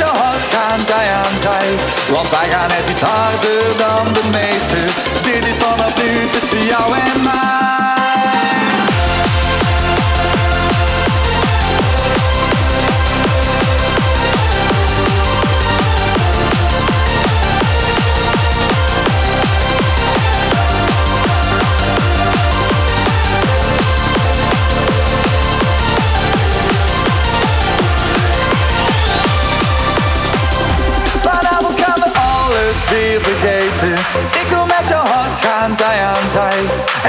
Gaan, 0.06 0.82
zij 0.86 1.14
aan 1.14 1.42
zij. 1.42 1.68
Want 2.10 2.30
wij 2.30 2.50
gaan 2.50 2.68
net 2.68 2.90
iets 2.90 3.02
harder 3.02 3.78
dan 3.78 4.14
de 4.14 4.24
meesten 4.32 4.86
Dit 5.24 5.48
is 5.48 5.56
vanaf 5.56 6.04
nu 6.04 6.30
tussen 6.30 6.66
jou 6.66 6.98
en 6.98 7.22
mij 7.24 7.71
Ik 34.42 34.48
wil 34.54 34.66
met 34.66 34.86
jou 34.90 35.08
hard 35.08 35.38
gaan, 35.46 35.76
zij 35.76 35.98
aan 36.12 36.28
zij. 36.38 36.60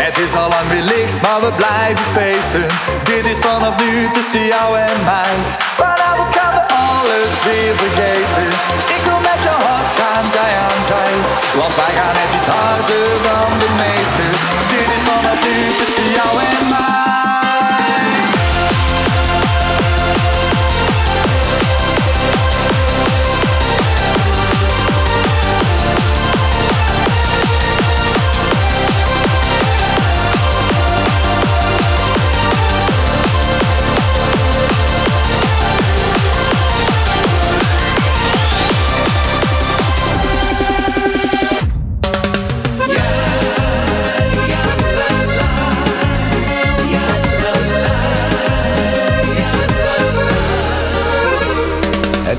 Het 0.02 0.18
is 0.18 0.34
al 0.34 0.48
lang 0.48 0.68
weer 0.68 0.86
licht, 0.94 1.22
maar 1.22 1.40
we 1.40 1.50
blijven 1.62 2.06
feesten. 2.16 2.66
Dit 3.02 3.24
is 3.32 3.38
vanaf 3.46 3.74
nu 3.84 4.10
tussen 4.16 4.44
jou 4.54 4.68
en 4.78 4.98
mij. 5.04 5.34
Vanavond 5.82 6.30
gaan 6.36 6.54
we 6.58 6.62
alles 6.86 7.32
weer 7.46 7.74
vergeten. 7.82 8.48
Ik 8.96 9.02
wil 9.08 9.20
met 9.30 9.40
jou 9.46 9.58
hard 9.70 9.90
gaan, 10.00 10.26
zij 10.36 10.52
aan 10.66 10.82
zij. 10.92 11.12
Want 11.60 11.74
wij 11.80 11.92
gaan 11.98 12.14
net 12.20 12.30
iets 12.38 12.50
harder 12.56 13.08
dan 13.28 13.50
de 13.62 13.70
meesten. 13.82 14.30
Dit 14.74 14.88
is 14.96 15.02
vanaf 15.10 15.38
nu 15.46 15.56
tussen 15.80 16.08
jou 16.18 16.32
en 16.50 16.68
mij. 16.72 17.01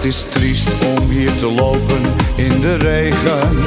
Het 0.03 0.13
is 0.13 0.25
triest 0.29 0.69
om 0.97 1.09
hier 1.09 1.35
te 1.35 1.51
lopen 1.51 2.01
in 2.35 2.61
de 2.61 2.75
regen. 2.75 3.57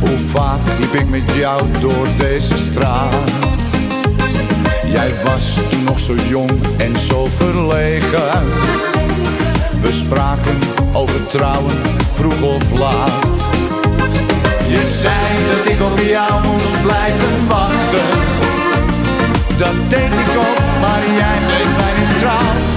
Hoe 0.00 0.18
vaak 0.18 0.58
liep 0.80 0.92
ik 0.92 1.08
met 1.08 1.34
jou 1.34 1.62
door 1.80 2.06
deze 2.18 2.56
straat? 2.56 3.30
Jij 4.86 5.12
was 5.24 5.58
toen 5.70 5.84
nog 5.84 5.98
zo 5.98 6.14
jong 6.28 6.50
en 6.76 6.98
zo 6.98 7.26
verlegen. 7.26 8.42
We 9.80 9.92
spraken 9.92 10.58
over 10.92 11.26
trouwen, 11.26 11.76
vroeg 12.12 12.42
of 12.42 12.78
laat. 12.78 13.50
Je 14.68 14.98
zei 15.00 15.46
dat 15.50 15.72
ik 15.72 15.82
op 15.82 15.98
jou 15.98 16.46
moest 16.46 16.82
blijven 16.82 17.48
wachten. 17.48 18.06
Dat 19.56 19.90
deed 19.90 20.12
ik 20.12 20.36
ook, 20.36 20.80
maar 20.80 21.02
jij 21.16 21.38
bleef 21.46 21.76
mij 21.76 22.06
niet 22.06 22.18
trouw. 22.18 22.73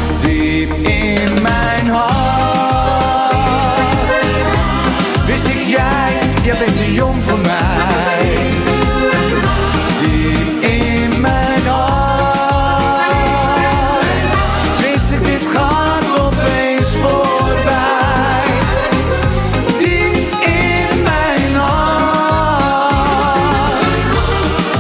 Jij 6.48 6.58
bent 6.58 6.76
te 6.76 6.94
jong 6.94 7.24
voor 7.24 7.40
mij. 7.40 8.38
Diep 10.02 10.64
in 10.64 11.22
mijn 11.22 11.66
hart 11.66 13.12
wist 14.82 15.12
ik 15.12 15.26
dit 15.26 15.48
gaat 15.48 16.20
opeens 16.20 16.90
voorbij. 17.02 18.46
Diep 19.80 20.16
in 20.46 21.02
mijn 21.04 21.56
hart 21.56 22.84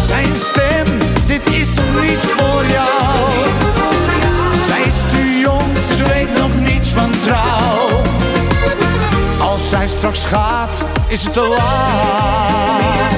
zijn 0.07 0.36
stem, 0.36 0.86
dit 1.26 1.47
is 1.47 1.74
toch 1.74 2.01
niets 2.01 2.26
voor 2.26 2.65
jou. 2.65 3.18
Zij 4.68 4.82
is 4.82 4.97
te 5.11 5.39
jong, 5.39 5.78
ze 5.97 6.03
weet 6.03 6.38
nog 6.38 6.59
niets 6.59 6.89
van 6.89 7.11
trouw. 7.24 8.01
Als 9.39 9.70
zij 9.70 9.88
straks 9.88 10.24
gaat, 10.24 10.86
is 11.08 11.24
het 11.24 11.34
te 11.34 11.41
laat. 11.41 13.12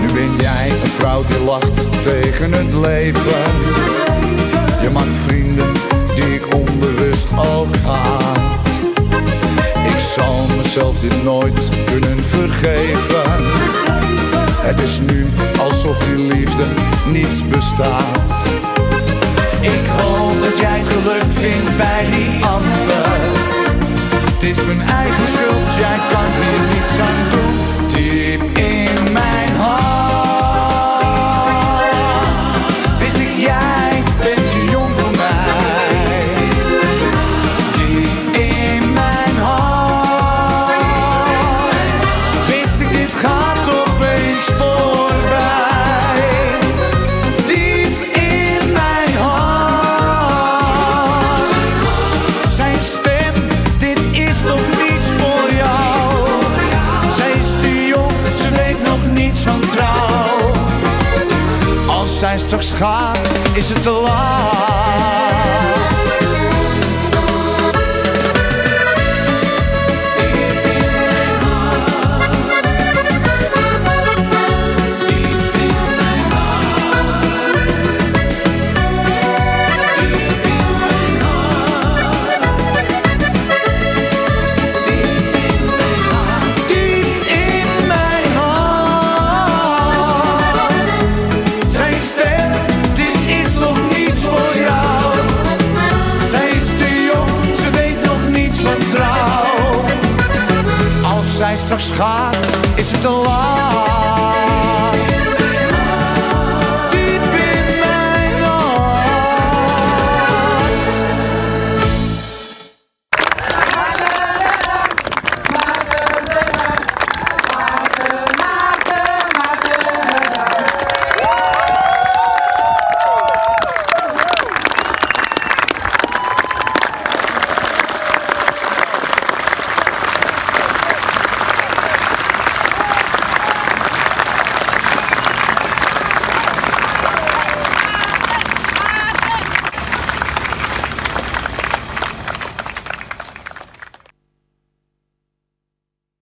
Nu 0.00 0.12
ben 0.12 0.36
jij 0.36 0.70
een 0.70 0.90
vrouw 0.90 1.24
die 1.28 1.44
lacht 1.44 2.02
tegen 2.02 2.52
het 2.52 2.72
leven. 2.72 3.42
Je 4.82 4.90
maakt 4.92 5.16
vrienden 5.26 5.72
die 6.14 6.34
ik 6.34 6.54
onbewust 6.54 7.26
ook 7.36 7.76
haat. 7.76 8.38
Ik 9.86 10.00
zal 10.16 10.46
mezelf 10.56 11.00
dit 11.00 11.22
nooit 11.24 11.68
kunnen 11.84 12.20
vergeven. 12.20 13.48
Het 14.60 14.80
is 14.80 15.00
nu 15.00 15.26
alsof 15.58 15.98
die 15.98 16.26
liefde 16.26 16.64
niet 17.06 17.48
bestaat. 17.48 18.69
Ik 19.60 19.86
hoop 19.86 20.42
dat 20.42 20.60
jij 20.60 20.78
het 20.78 20.88
geluk 20.88 21.24
vindt 21.28 21.76
bij 21.76 22.06
die 22.10 22.44
ander. 22.44 23.06
Het 24.32 24.42
is 24.42 24.64
mijn 24.64 24.80
eigen 24.80 25.28
schuld, 25.28 25.74
jij 25.78 25.98
kan 26.10 26.26
hier 26.40 26.60
niets 26.68 26.98
aan 26.98 27.30
doen. 27.30 27.50